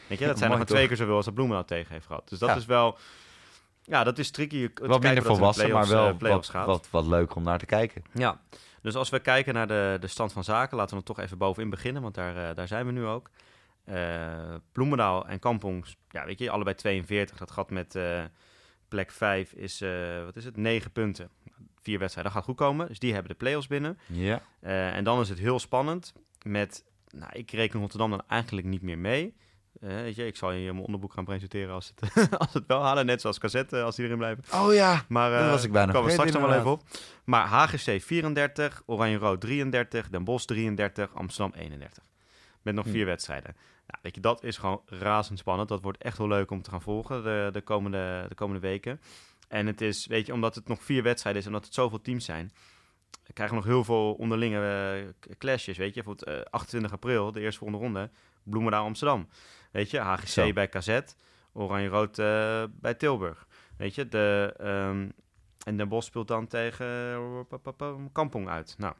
[0.08, 2.30] Weet je, dat zijn nog maar twee keer zoveel als dat Bloemendaal tegen heeft gehad.
[2.30, 2.55] Dus dat Ja.
[2.55, 2.97] is wel,
[3.88, 4.61] ja, dat is tricky.
[4.61, 6.65] Het Wat minder volwassen, maar wel eh, wat, gaat.
[6.65, 8.03] wat, wat leuk om naar te kijken.
[8.13, 8.41] Ja,
[8.81, 11.69] dus als we kijken naar de, de stand van zaken, laten we toch even bovenin
[11.69, 13.29] beginnen, want daar, eh, daar zijn we nu ook.
[13.83, 17.38] Eh Bloemendaal en Kampong, ja, weet je, allebei 42.
[17.38, 17.99] Dat gaat met
[18.88, 19.83] plek 5 is,
[20.25, 21.29] wat is het, 9 punten.
[21.81, 22.88] Vier wedstrijden, dat gaat goed komen.
[22.88, 23.97] Dus die hebben de play-offs binnen.
[24.05, 24.41] Ja.
[24.61, 28.97] En dan is het heel spannend met, nou, ik reken Rotterdam dan eigenlijk niet meer
[28.97, 29.35] mee.
[29.82, 32.82] Eh, weet je, ik zal je mijn onderboek gaan presenteren als het, als het wel
[32.84, 34.43] halen, net zoals cassette, als die erin blijven.
[34.53, 35.03] Oh ja.
[35.07, 36.84] Maar Dat eh was ik bijna komen we straks nog wel even op.
[37.23, 42.03] Maar HGC 34, Oranje-Rood 33, Den Bosch 33, Amsterdam 31.
[42.61, 42.91] Met nog Hm.
[42.91, 43.55] vier wedstrijden.
[43.88, 45.69] Nou, weet je, dat is gewoon razendspannend.
[45.69, 49.01] Dat wordt echt wel leuk om te gaan volgen de, de, komende, de komende weken.
[49.47, 52.01] En het is, weet je, omdat het nog vier wedstrijden is en omdat het zoveel
[52.01, 52.51] teams zijn,
[53.34, 54.59] krijgen we nog heel veel onderlinge
[55.30, 55.78] eh, clashes.
[55.78, 58.09] Weet je, bijvoorbeeld eh, 28 april, de eerste volgende ronde,
[58.43, 59.28] Bloemendaal Amsterdam.
[59.72, 60.53] Weet je, HGC Zo.
[60.53, 60.99] bij KZ,
[61.53, 63.47] Oranje-Rood eh, bij Tilburg.
[63.78, 65.09] Weet je, de, ehm,
[65.63, 66.86] en Den Bosch speelt dan tegen
[67.80, 68.76] eh, Kampong uit.
[68.78, 68.93] Nou,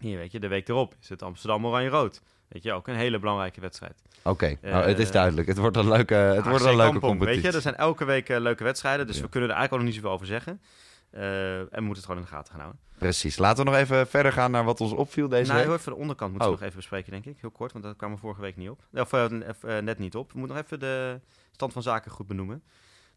[0.00, 2.22] hier weet je, de week erop is het Amsterdam Oranje-Rood.
[2.48, 4.02] Weet je, ook een hele belangrijke wedstrijd.
[4.22, 5.48] Oké, nou, het is Eh, duidelijk.
[5.48, 7.42] Het wordt een leuke, het wordt een leuke Kampong, competitie.
[7.42, 9.22] Weet je, er zijn elke week eh, leuke wedstrijden, dus Ja.
[9.22, 10.60] we kunnen er eigenlijk ook nog niet zoveel over zeggen.
[11.10, 12.80] Eh, en we moeten het gewoon in de gaten gaan houden.
[12.98, 13.38] Precies.
[13.38, 15.66] Laten we nog even verder gaan naar wat ons opviel deze nou, week.
[15.68, 16.60] heel even de onderkant moeten we Oh.
[16.60, 17.40] nog even bespreken, denk ik.
[17.40, 18.82] Heel kort, want dat kwam er vorige week niet op.
[18.92, 20.32] Of eh, eh, net niet op.
[20.32, 21.20] We moeten nog even de
[21.52, 22.62] stand van zaken goed benoemen.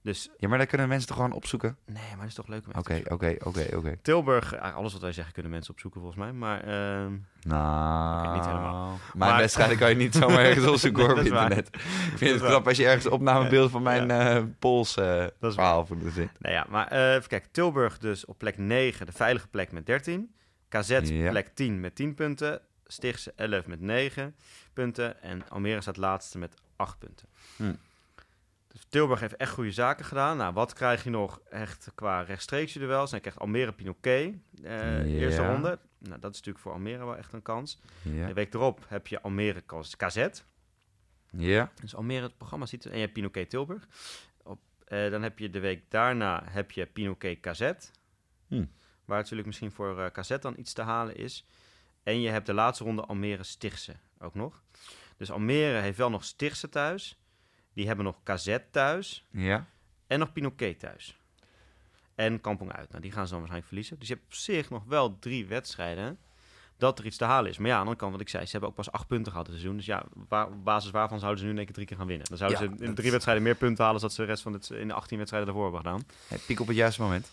[0.04, 1.78] Dus, Ja, maar daar kunnen mensen toch gewoon opzoeken?
[1.86, 3.98] nee, maar dat is toch leuk om Oké, oké, oké, oké.
[4.02, 6.34] Tilburg, alles wat wij zeggen kunnen mensen opzoeken volgens mij.
[6.34, 8.90] Maar ehm, Nou, Oké, niet helemaal.
[9.14, 11.42] Mijn Maar- wedstrijden kan je niet zomaar ergens opzoeken hoor op waar.
[11.44, 11.68] internet.
[12.12, 12.50] Ik vind het waar.
[12.50, 16.30] knap als je ergens opnamebeelden van mijn eh Pools eh, Dat is verhaal voor zit.
[16.40, 17.52] nou ja, maar eh, even kijken.
[17.52, 20.36] Tilburg dus op plek 9, de veilige plek met 13.
[20.70, 21.30] KZ Ja.
[21.30, 22.62] plek 10 met 10 punten.
[22.86, 24.36] Stichtse 11 met 9
[24.74, 25.22] punten.
[25.22, 27.28] En Almere staat laatste met 8 punten.
[27.56, 27.74] Hm.
[28.74, 30.38] Dus Tilburg heeft echt goede zaken gedaan.
[30.38, 33.12] Nou, wat krijg je nog echt qua rechtstreekse duels?
[33.12, 35.02] Dan krijgt Almere Pinoquet, Ja.
[35.04, 35.80] eerste ronde.
[36.00, 37.80] Nou, dat is natuurlijk voor Almere wel echt een kans.
[38.02, 38.28] Ja.
[38.28, 39.64] De week erop heb je Almere
[39.98, 40.28] KZ.
[41.32, 41.72] ja.
[41.82, 42.86] Dus Almere, het programma ziet.
[42.86, 43.88] En je hebt Pinoquet Tilburg.
[44.44, 47.72] Op, eh, dan heb je de week daarna heb je Pinoquet KZ.
[48.48, 48.66] Hm.
[49.06, 51.46] Waar natuurlijk misschien voor eh KZ dan iets te halen is.
[52.04, 54.64] En je hebt de laatste ronde Almere Stichtse ook nog.
[55.18, 57.18] Dus Almere heeft wel nog Stichtse thuis.
[57.74, 59.26] Die hebben nog KZ thuis.
[59.32, 59.66] Ja.
[60.08, 61.18] En nog Pinoquet thuis.
[62.16, 62.90] En Kampong uit.
[62.90, 64.00] Nou, die gaan ze dan waarschijnlijk verliezen.
[64.00, 66.18] Dus je hebt op zich nog wel drie wedstrijden
[66.78, 67.58] dat er iets te halen is.
[67.58, 69.32] Maar ja, aan de andere kant, wat ik zei, ze hebben ook pas acht punten
[69.32, 69.78] gehad dit seizoen.
[69.78, 72.08] Dus ja, waar, op basis waarvan zouden ze nu in één keer drie keer gaan
[72.08, 72.28] winnen?
[72.28, 74.00] Dan zouden Ja, ze in drie wedstrijden meer punten halen...
[74.00, 76.08] dan dat ze de rest van het, in de 18 wedstrijden daarvoor hebben gedaan.
[76.28, 77.32] Hey, piek op het juiste moment.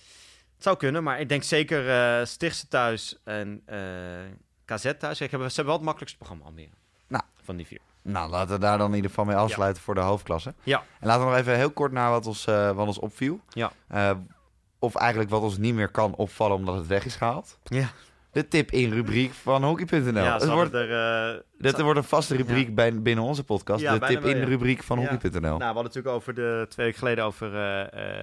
[0.55, 3.79] Het zou kunnen, maar ik denk zeker eh Stichtse thuis en eh
[4.65, 5.19] KZ thuis.
[5.19, 6.75] Kijk, hebben, ze hebben wel het makkelijkste programma Almere.
[7.07, 7.25] Nou.
[7.43, 7.81] Van die vier.
[8.03, 10.55] Nou, laten we daar dan in ieder geval mee afsluiten voor de hoofdklasse.
[10.63, 10.83] Ja.
[11.01, 13.41] En laten we nog even heel kort naar wat ons, eh, wat ons opviel.
[13.49, 13.73] Ja.
[13.89, 14.11] Eh,
[14.79, 17.59] of eigenlijk wat ons niet meer kan opvallen omdat het weg is gehaald.
[17.65, 17.89] Ja,
[18.33, 20.23] De tip in rubriek van hockey.nl.
[20.23, 21.33] ja het wordt, er...
[21.35, 23.81] eh, dit wordt een vaste rubriek bij, binnen onze podcast.
[23.81, 25.09] Ja, de tip wel, in rubriek van Ja.
[25.11, 25.41] hockey.nl.
[25.41, 27.51] Nou, we hadden natuurlijk over de twee weken geleden over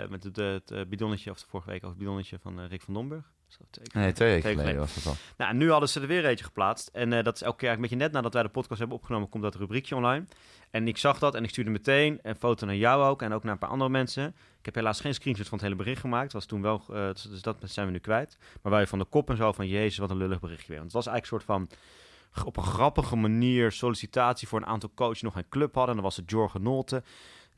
[0.09, 3.23] met het, het bidonnetje, of de vorige week over het bidonnetje van Rick van Domburg.
[3.47, 5.15] Zo, twee Nee, twee weken geleden was dat al.
[5.37, 6.87] Nou, nu hadden ze er weer eentje geplaatst.
[6.87, 8.97] En eh, dat is elke keer eigenlijk een beetje net nadat wij de podcast hebben
[8.97, 10.25] opgenomen, komt dat rubriekje online.
[10.71, 13.43] En ik zag dat en ik stuurde meteen een foto naar jou ook en ook
[13.43, 14.27] naar een paar andere mensen.
[14.59, 16.33] Ik heb helaas geen screenshot van het hele bericht gemaakt.
[16.33, 18.37] was toen wel, eh, dus, dus dat zijn we nu kwijt.
[18.61, 20.79] Maar waar je van de kop en zo van, jezus, wat een lullig berichtje weer.
[20.79, 24.91] Want het was eigenlijk een soort van, op een grappige manier, sollicitatie voor een aantal
[24.95, 25.89] coaches die nog geen club hadden.
[25.89, 27.03] En dan was het Jorge Nolte.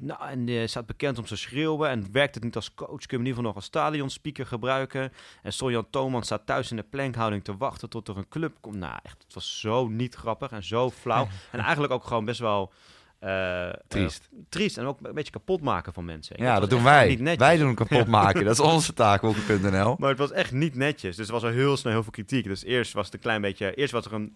[0.02, 1.89] Nou, en die staat bekend om zijn schreeuwen.
[1.89, 4.45] En werkt het niet als coach, kun je hem in ieder geval nog als stadionspeaker
[4.45, 5.12] gebruiken.
[5.43, 8.76] En Soljan Thoman staat thuis in de plankhouding te wachten tot er een club komt.
[8.76, 11.28] Nou, echt, het was zo niet grappig en zo flauw.
[11.52, 12.72] en eigenlijk ook gewoon best wel...
[13.20, 14.30] eh, Triest.
[14.32, 16.36] eh, triest en ook een beetje kapot maken van mensen.
[16.43, 17.36] Ja, dat doen wij.
[17.38, 18.43] Wij doen kapot maken.
[18.45, 19.95] Dat is onze taak, Hockey.nl.
[20.00, 21.16] Maar het was echt niet netjes.
[21.16, 22.43] Dus er was al heel snel heel veel kritiek.
[22.43, 23.74] Dus eerst was het een klein beetje...
[23.74, 24.36] Eerst was er een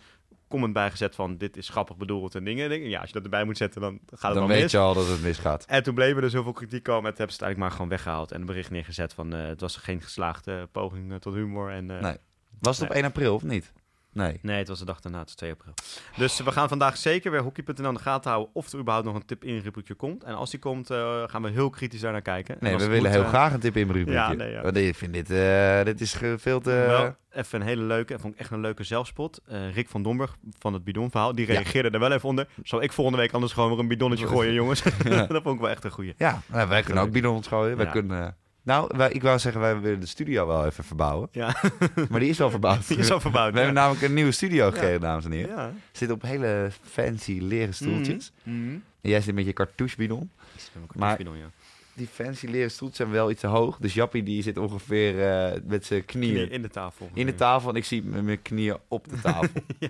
[0.54, 1.38] comment bijgezet van...
[1.38, 2.72] dit is grappig bedoeld en dingen.
[2.72, 4.72] En Ja, als je dat erbij moet zetten, dan gaat het Dan wel weet mis.
[4.72, 5.66] je al dat het misgaat.
[5.68, 7.04] En toen bleef er dus heel veel kritiek komen.
[7.04, 8.32] En toen hebben ze het eigenlijk maar gewoon weggehaald.
[8.32, 9.34] En een bericht neergezet van...
[9.34, 11.72] eh, het was geen geslaagde poging eh, tot humor.
[11.72, 12.18] En, eh, Nee.
[12.60, 13.74] Was het op 1 april of niet?
[14.14, 14.40] Nee.
[14.42, 15.74] Nee, het was de dag daarna, het is 2 april.
[16.18, 19.16] Dus we gaan vandaag zeker weer hockey.nl in de gaten houden of er überhaupt nog
[19.16, 20.24] een tip inrubriekje komt.
[20.24, 22.54] En als die komt, eh, gaan we heel kritisch daar naar kijken.
[22.60, 24.46] En Nee, we willen moet, heel eh, graag een tip in mijn ja, rubriekje.
[24.46, 24.62] nee, ja.
[24.62, 26.70] Want Ik vind dit, eh, dit is veel te...
[26.70, 29.42] Wel even een hele leuke, vond ik echt een leuke zelfspot.
[29.74, 32.48] Rick van Domburg van het bidonverhaal, die reageerde er wel even onder.
[32.64, 34.84] Zal ik volgende week anders gewoon weer een bidonnetje gooien, jongens?
[35.28, 36.14] dat vond ik wel echt een goeie.
[36.18, 37.78] Ja, nou, wij kunnen ook bidons gooien.
[37.78, 38.36] Wij kunnen...
[38.66, 41.28] eh, nou, wij, ik wou zeggen, wij willen de studio wel even verbouwen.
[41.32, 41.56] Ja,
[42.10, 42.88] Maar die is al verbouwd.
[42.88, 43.52] die is al verbouwd.
[43.52, 45.56] We hebben namelijk een nieuwe studio gekregen, dames en heren.
[45.56, 45.72] Ja.
[45.92, 48.32] Zit op hele fancy leren stoeltjes.
[48.44, 48.56] Mhm.
[49.02, 50.32] En jij zit met je cartouche bidon.
[50.74, 51.18] Maar- Maar...
[51.18, 51.50] Bidon, ja.
[51.96, 53.78] Die fancy leren stoeltjes zijn wel iets te hoog.
[53.78, 57.10] Dus Jappie die zit ongeveer eh, met zijn knieën Knie in de tafel.
[57.14, 57.70] in de tafel.
[57.70, 59.62] En ik zie met mijn knieën op de tafel.
[59.80, 59.90] Ja.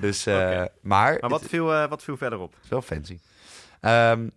[0.00, 0.34] Dus, eh,
[0.80, 2.54] maar, Maar wat het viel, eh, wat viel verderop?
[2.62, 3.18] is wel fancy.
[3.80, 4.28] Ehm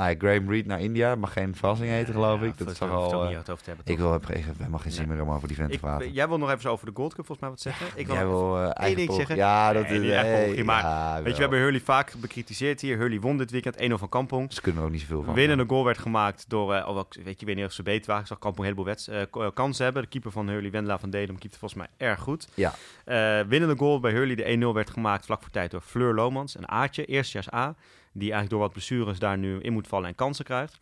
[0.00, 1.14] nou ja, Graham Reed naar India.
[1.14, 2.58] Mag geen verrassing heten, geloof ik.
[2.58, 3.02] Dat is toch al...
[3.04, 4.20] niet eh, over te hebben, ik toch?
[4.26, 6.12] wil helemaal geen zin meer om over die vent te Ik- praten.
[6.12, 7.86] jij wil nog even over de Gold Cup volgens mij wat zeggen.
[7.94, 9.36] Ik wil Jij nog wil eh, eigen ding zeggen?
[9.36, 10.00] Ja, dat is...
[10.00, 10.82] nee, maar
[11.22, 12.96] Weet je, we hebben Hurley vaak bekritiseerd hier.
[12.96, 14.52] Hurley won dit weekend 1-0 van Kampong.
[14.52, 15.34] Ze kunnen er ook niet zoveel van.
[15.34, 18.22] Winnende goal werd gemaakt door, eh, wel, weet je, weet niet of ze beter waren.
[18.22, 20.02] Ik zag Kampong een heleboel eh, eh, kansen hebben.
[20.02, 22.48] De keeper van Hurley, Wendela van Delem, keepte volgens mij erg goed.
[22.54, 22.74] Ja.
[23.04, 26.56] Eh, winnende goal bij Hurley, de 1-0 werd gemaakt vlak voor tijd door Fleur Lomans.
[26.58, 27.74] Een Aatje, eerstejaars A,
[28.12, 30.78] die eigenlijk door wat blessures daar nu in moet vallen en kansen krijgt.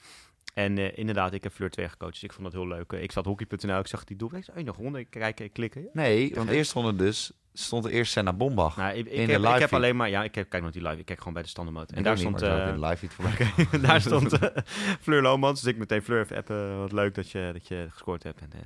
[0.55, 2.93] En eh, inderdaad, ik heb Fleur 2 gecoacht, dus ik vond dat heel leuk.
[2.93, 4.35] Eh, Ik zat hockey.nl, ik zag die doel.
[4.35, 5.89] Ik zei, nog ronde, ik kijk, ik klikken.
[5.93, 7.33] Nee, want eerst stond er dus...
[7.53, 8.77] Stond er eerst Senna Bombach.
[8.77, 9.73] Nou, ik, ik, In de heb, ik live heb feed.
[9.73, 11.93] alleen maar, ja, ik heb, kijk nog die live, ik kijk gewoon bij de standaardmode.
[11.93, 13.33] En Ik daar niet, stond, eh, de live voorbij.
[13.65, 14.63] Oké, daar stond eh,
[15.01, 15.61] Fleur Lomans.
[15.63, 16.79] Dus ik meteen Fleur even appen.
[16.79, 18.41] Wat leuk dat je, dat je gescoord hebt.
[18.41, 18.59] En, eh,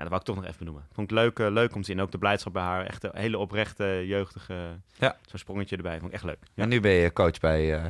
[0.00, 0.86] dat wou ik toch nog even benoemen.
[0.92, 2.00] Vond ik leuk, eh, leuk om te zien.
[2.00, 2.86] Ook de blijdschap bij haar.
[2.86, 4.54] Echt een hele oprechte, jeugdige...
[4.98, 5.16] Ja.
[5.26, 5.98] Zo'n sprongetje erbij.
[5.98, 6.38] Vond ik echt leuk.
[6.54, 6.62] Ja.
[6.62, 7.84] En nu ben je coach bij eh,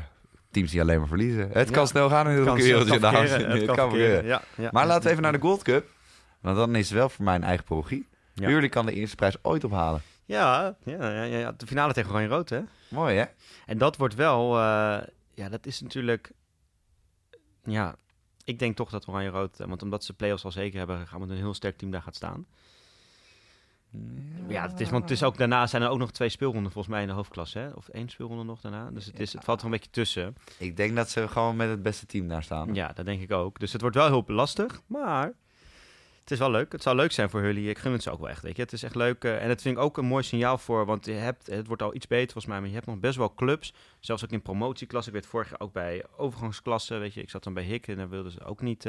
[0.51, 1.51] teams die alleen maar verliezen.
[1.53, 4.31] Het kan snel gaan in het kan verkeren, heren.
[4.31, 4.69] het kan.
[4.73, 5.87] Maar laten we even naar de Gold Cup.
[6.41, 8.07] Want dan is het wel voor mijn eigen parochie.
[8.35, 8.49] Ja.
[8.49, 10.03] Jullie kan de eerste prijs ooit ophalen.
[10.25, 12.61] Ja, ja, ja, ja, de finale tegen Oranje Rood, hè?
[12.89, 13.25] Mooi, hè?
[13.67, 14.59] En dat wordt wel...
[14.59, 14.99] eh,
[15.35, 16.33] ja, dat is natuurlijk...
[17.63, 17.95] Ja,
[18.49, 19.59] ik denk toch dat Oranje Rood...
[19.59, 21.07] Want omdat ze play-offs al zeker hebben...
[21.07, 22.47] gaan we met een heel sterk team daar gaat staan.
[24.49, 26.95] Ja, het is, want het is ook, daarna zijn er ook nog twee speelronden volgens
[26.95, 27.59] mij in de hoofdklasse.
[27.59, 27.69] Hè?
[27.71, 28.91] Of één speelronde nog daarna.
[28.91, 30.37] Dus het, is, het valt er een beetje tussen.
[30.59, 32.75] Ik denk dat ze gewoon met het beste team daar staan.
[32.75, 33.59] Ja, dat denk ik ook.
[33.59, 34.81] Dus het wordt wel heel lastig.
[34.87, 35.33] Maar
[36.21, 36.73] het is wel leuk.
[36.73, 37.69] Het zou leuk zijn voor jullie.
[37.69, 38.43] Ik gun het ze ook wel echt.
[38.43, 38.63] Weet je.
[38.63, 39.25] Het is echt leuk.
[39.25, 40.87] eh, en dat vind ik ook een mooi signaal voor.
[40.87, 42.59] Want je hebt, het wordt al iets beter volgens mij.
[42.59, 43.75] Maar je hebt nog best wel clubs.
[44.01, 45.15] Zelfs ook in promotieklassen.
[45.15, 47.01] Ik weet vorig jaar ook bij overgangsklassen.
[47.01, 47.89] Weet je, ik zat dan bij Hik.
[47.89, 48.83] En daar wilden ze ook niet.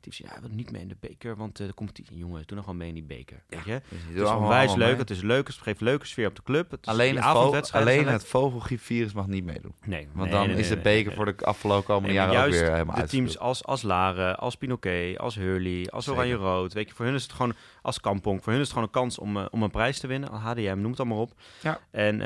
[0.00, 1.36] die zei, ja, willen niet mee in de beker.
[1.36, 2.16] Want eh, de competitie.
[2.16, 3.42] Jongens, doe nog gewoon mee in die beker.
[3.48, 3.80] Weet je.
[3.88, 4.88] Dus Het is onwijs leuk.
[4.88, 4.96] mee.
[4.96, 5.46] Het is leuk.
[5.46, 6.70] Het geeft leuke sfeer op de club.
[6.70, 9.74] Het is Alleen, het, vogel, avondwedstrijden alleen het vogelgriepvirus mag niet meedoen.
[9.84, 12.72] Nee, Want nee, dan nee, is de beker voor de afgelopen komende jaren ook weer
[12.72, 16.08] helemaal de teams als, als Laren, als Pinoquet, als Hurley, als.
[16.08, 16.72] Oranje Rood.
[16.72, 18.42] Weet je, voor hun is het gewoon als Kampong.
[18.42, 20.30] Voor hun is het gewoon een kans om, eh, om een prijs te winnen.
[20.32, 21.32] HDM, noem het allemaal op.
[21.62, 21.80] Ja.
[21.90, 22.16] En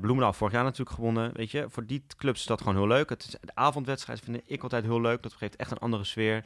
[0.00, 1.30] Bloemendaal vorig jaar natuurlijk gewonnen.
[1.34, 3.08] Weet je, voor die clubs is dat gewoon heel leuk.
[3.08, 5.22] Het is, de avondwedstrijd vind ik altijd heel leuk.
[5.22, 6.44] Dat geeft echt een andere sfeer.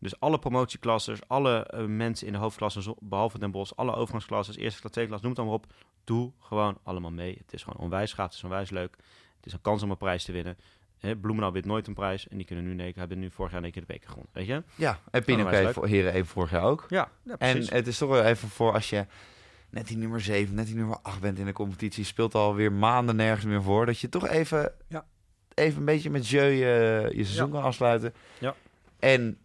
[0.00, 4.56] Dus alle promotieklasses, alle eh, mensen in de hoofdklasse, zo- behalve Den Bosch, alle overgangsklasses,
[4.56, 5.66] eerste klas, tweede klas, noem het allemaal op.
[6.04, 7.36] Doe gewoon allemaal mee.
[7.40, 8.96] Het is gewoon onwijs gaaf, het is onwijs leuk.
[9.36, 10.58] Het is een kans om een prijs te winnen.
[10.98, 13.62] Hè, Bloemendaal wint nooit een prijs en die kunnen nu keer, hebben nu vorig jaar
[13.62, 14.32] één keer de beker gewonnen.
[14.34, 14.62] Weet je?
[14.74, 16.86] Ja, en voor Heren even vorig jaar ook.
[16.88, 19.06] Ja, ja En het is toch wel even voor als je
[19.70, 23.16] net die nummer 7, net die nummer 8 bent in de competitie, speelt alweer maanden
[23.16, 25.04] nergens meer voor, dat je toch even, Ja.
[25.54, 27.52] even een beetje met jeu je, je seizoen Ja.
[27.52, 28.14] kan afsluiten.
[28.38, 28.54] Ja.
[28.98, 29.38] En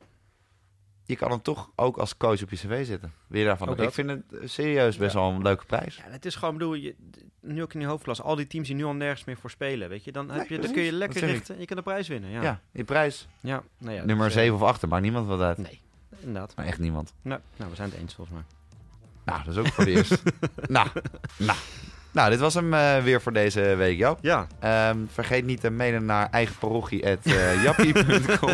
[1.06, 3.14] je kan hem toch ook als coach op je cv zetten.
[3.28, 3.82] Weer daarvan.
[3.82, 5.20] Ik vind het serieus best Ja.
[5.20, 5.96] wel een leuke prijs.
[5.96, 6.96] Ja, het is gewoon, bedoel, je,
[7.44, 9.90] nu ook in die hoofdklasse, al die teams die nu al nergens meer voor spelen,
[9.90, 12.08] weet je, dan, heb je, dan kun je Dat lekker richten, je kan de prijs
[12.08, 12.30] winnen.
[12.30, 12.60] Ja, Ja, ja.
[12.72, 13.28] die prijs.
[13.42, 15.58] nou ja, nummer dus, eh, 7 of 8, maakt niemand wat uit.
[15.58, 15.80] Nee,
[16.20, 16.56] inderdaad.
[16.56, 17.14] Maar echt niemand.
[17.22, 18.46] Nou, nou, we zijn het eens volgens mij.
[19.26, 20.22] Nou, dat is ook voor de eerst.
[20.68, 20.88] nou,
[21.38, 21.58] nou.
[22.12, 24.18] Nou, dit was hem eh, weer voor deze week, Joop.
[24.22, 28.50] Ja, Ehm, vergeet niet te mailen naar eigenparochie.jappie.com.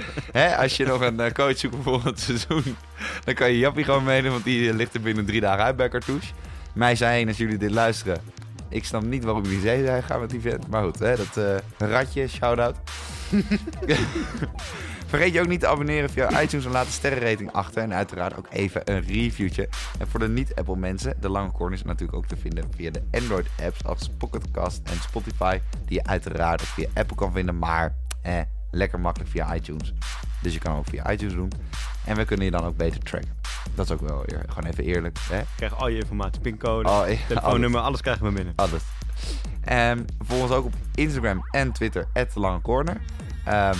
[0.32, 2.76] Hè, als je nog een eh, coach zoekt voor volgend seizoen,
[3.24, 5.76] dan kan je Jappie gewoon mailen, want die eh, ligt er binnen drie dagen uit
[5.76, 6.32] bij Cartouche.
[6.74, 8.18] Mij zijn, als jullie dit luisteren,
[8.68, 10.68] ik snap niet waarom jullie zee zijn gaan met die vent.
[10.68, 12.76] Maar goed, hè, dat eh, ratje, shout-out.
[15.06, 17.82] Vergeet je ook niet te abonneren via iTunes en laat een sterrenrating achter.
[17.82, 19.68] En uiteraard ook even een reviewtje.
[19.98, 23.02] En voor de niet-Apple mensen, de lange corner is natuurlijk ook te vinden via de
[23.10, 25.58] Android-apps als Pocketcast en Spotify.
[25.84, 29.92] Die je uiteraard ook via Apple kan vinden, maar eh, lekker makkelijk via iTunes.
[30.42, 31.52] Dus je kan ook via iTunes doen.
[32.04, 33.30] En we kunnen je dan ook beter tracken.
[33.74, 35.18] Dat is ook wel eer- gewoon even eerlijk.
[35.30, 35.40] Hè?
[35.56, 38.52] Krijg al je informatie, pincode, Oh, ja, telefoonnummer, alles krijgen we binnen.
[38.56, 38.82] Alles.
[39.60, 43.00] En volg ons ook op Instagram en Twitter, de Lange Corner.
[43.44, 43.76] Ehm,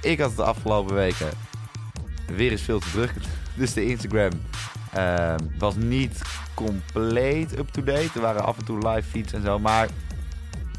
[0.00, 1.28] ik had het de afgelopen weken
[2.26, 3.12] weer eens veel te druk.
[3.54, 4.30] Dus de Instagram
[4.92, 6.20] ehm, was niet
[6.54, 8.10] compleet up-to-date.
[8.14, 9.58] Er waren af en toe live feeds en zo.
[9.58, 9.88] Maar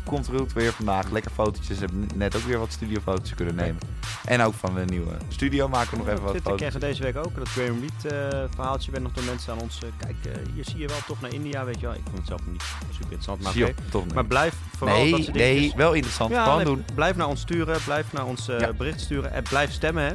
[0.04, 1.10] komt er weer vandaag.
[1.10, 1.80] Lekker fotootjes.
[1.80, 3.82] Hebben net ook weer wat studiofoto's kunnen nemen.
[4.26, 6.56] En ook van de nieuwe studio maken we nog even wat foto's.
[6.58, 7.36] kregen we deze week ook.
[7.36, 9.80] Dat Graham Reed eh, verhaaltje werd nog door mensen aan ons.
[9.84, 11.96] eh, kijk, eh, hier zie je wel toch naar India, weet je wel.
[11.96, 14.14] Ik vond het zelf niet super interessant, maar op, toch.
[14.14, 16.32] Maar blijf vooral dat nee, nee, wel interessant.
[16.32, 16.86] Ja, Gewoon nee, doen.
[16.96, 18.74] Blijf naar ons sturen, blijf naar ons Ja.
[18.74, 20.14] bericht sturen en blijf stemmen, hè.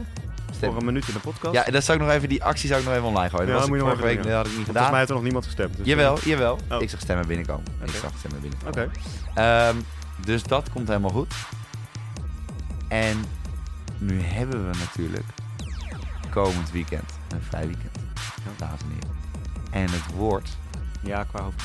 [0.55, 0.69] Stem.
[0.71, 1.55] Voor een minuut in de podcast.
[1.55, 3.47] Ja, dat zou ik nog even, die actie zou ik nog even online gooien.
[3.47, 4.79] Ja, Dat was moet ik je nog vorige even week, dat had ik niet Want
[4.79, 4.99] Volgens mij gedaan.
[4.99, 5.77] heeft er nog niemand gestemd.
[5.77, 6.59] dus, Jawel, jawel.
[6.71, 6.83] Oh.
[6.83, 7.65] Ik zag stemmen binnenkomen.
[7.83, 7.99] Ik Oké.
[7.99, 8.85] zag stemmen binnenkomen.
[8.85, 8.91] Oké.
[9.35, 9.77] Ehm,
[10.25, 11.35] dus dat komt helemaal goed.
[12.89, 13.25] En
[13.99, 15.25] nu hebben we natuurlijk
[16.31, 17.99] komend weekend een vrij weekend.
[18.57, 19.15] Dames en heren.
[19.71, 20.57] En het wordt...
[21.03, 21.63] Ja, qua hoofd.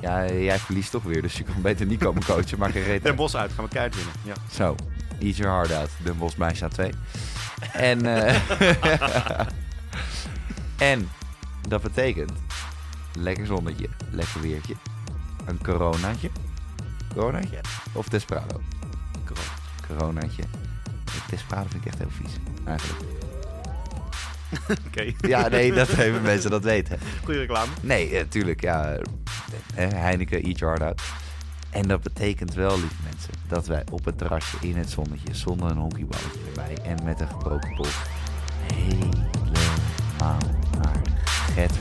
[0.00, 3.02] Ja, jij verliest toch weer, dus je kan beter niet komen coachen, maar geen reet
[3.02, 3.16] Den.
[3.16, 4.14] Bos uit, gaan we keihard winnen.
[4.22, 4.34] Ja.
[4.50, 4.74] Zo,
[5.18, 6.18] eat your heart out.
[6.18, 6.90] Bosch bij staat 2.
[7.72, 8.34] En, eh,
[10.92, 11.08] en
[11.68, 12.32] dat betekent
[13.18, 14.74] lekker zonnetje, lekker weertje,
[15.46, 16.30] een coronaatje.
[17.14, 17.60] Coronaatje
[17.92, 18.60] of Desperado?
[19.24, 19.48] Corona.
[19.88, 20.42] Coronaatje.
[21.30, 22.32] Desperado vind ik echt heel vies,
[22.66, 23.00] eigenlijk.
[24.86, 26.98] Oké, Ja, nee, dat even mensen dat weten.
[27.24, 27.72] goede reclame.
[27.80, 28.96] Nee, natuurlijk, ja.
[29.74, 31.02] eh, Heineken, eat your heart out.
[31.74, 35.70] En dat betekent wel, lieve mensen, dat wij op het terrasje in het zonnetje, zonder
[35.70, 37.94] een hockeyballetje erbij en met een gebroken pot,
[38.74, 40.38] helemaal
[40.78, 41.00] naar
[41.54, 41.72] Get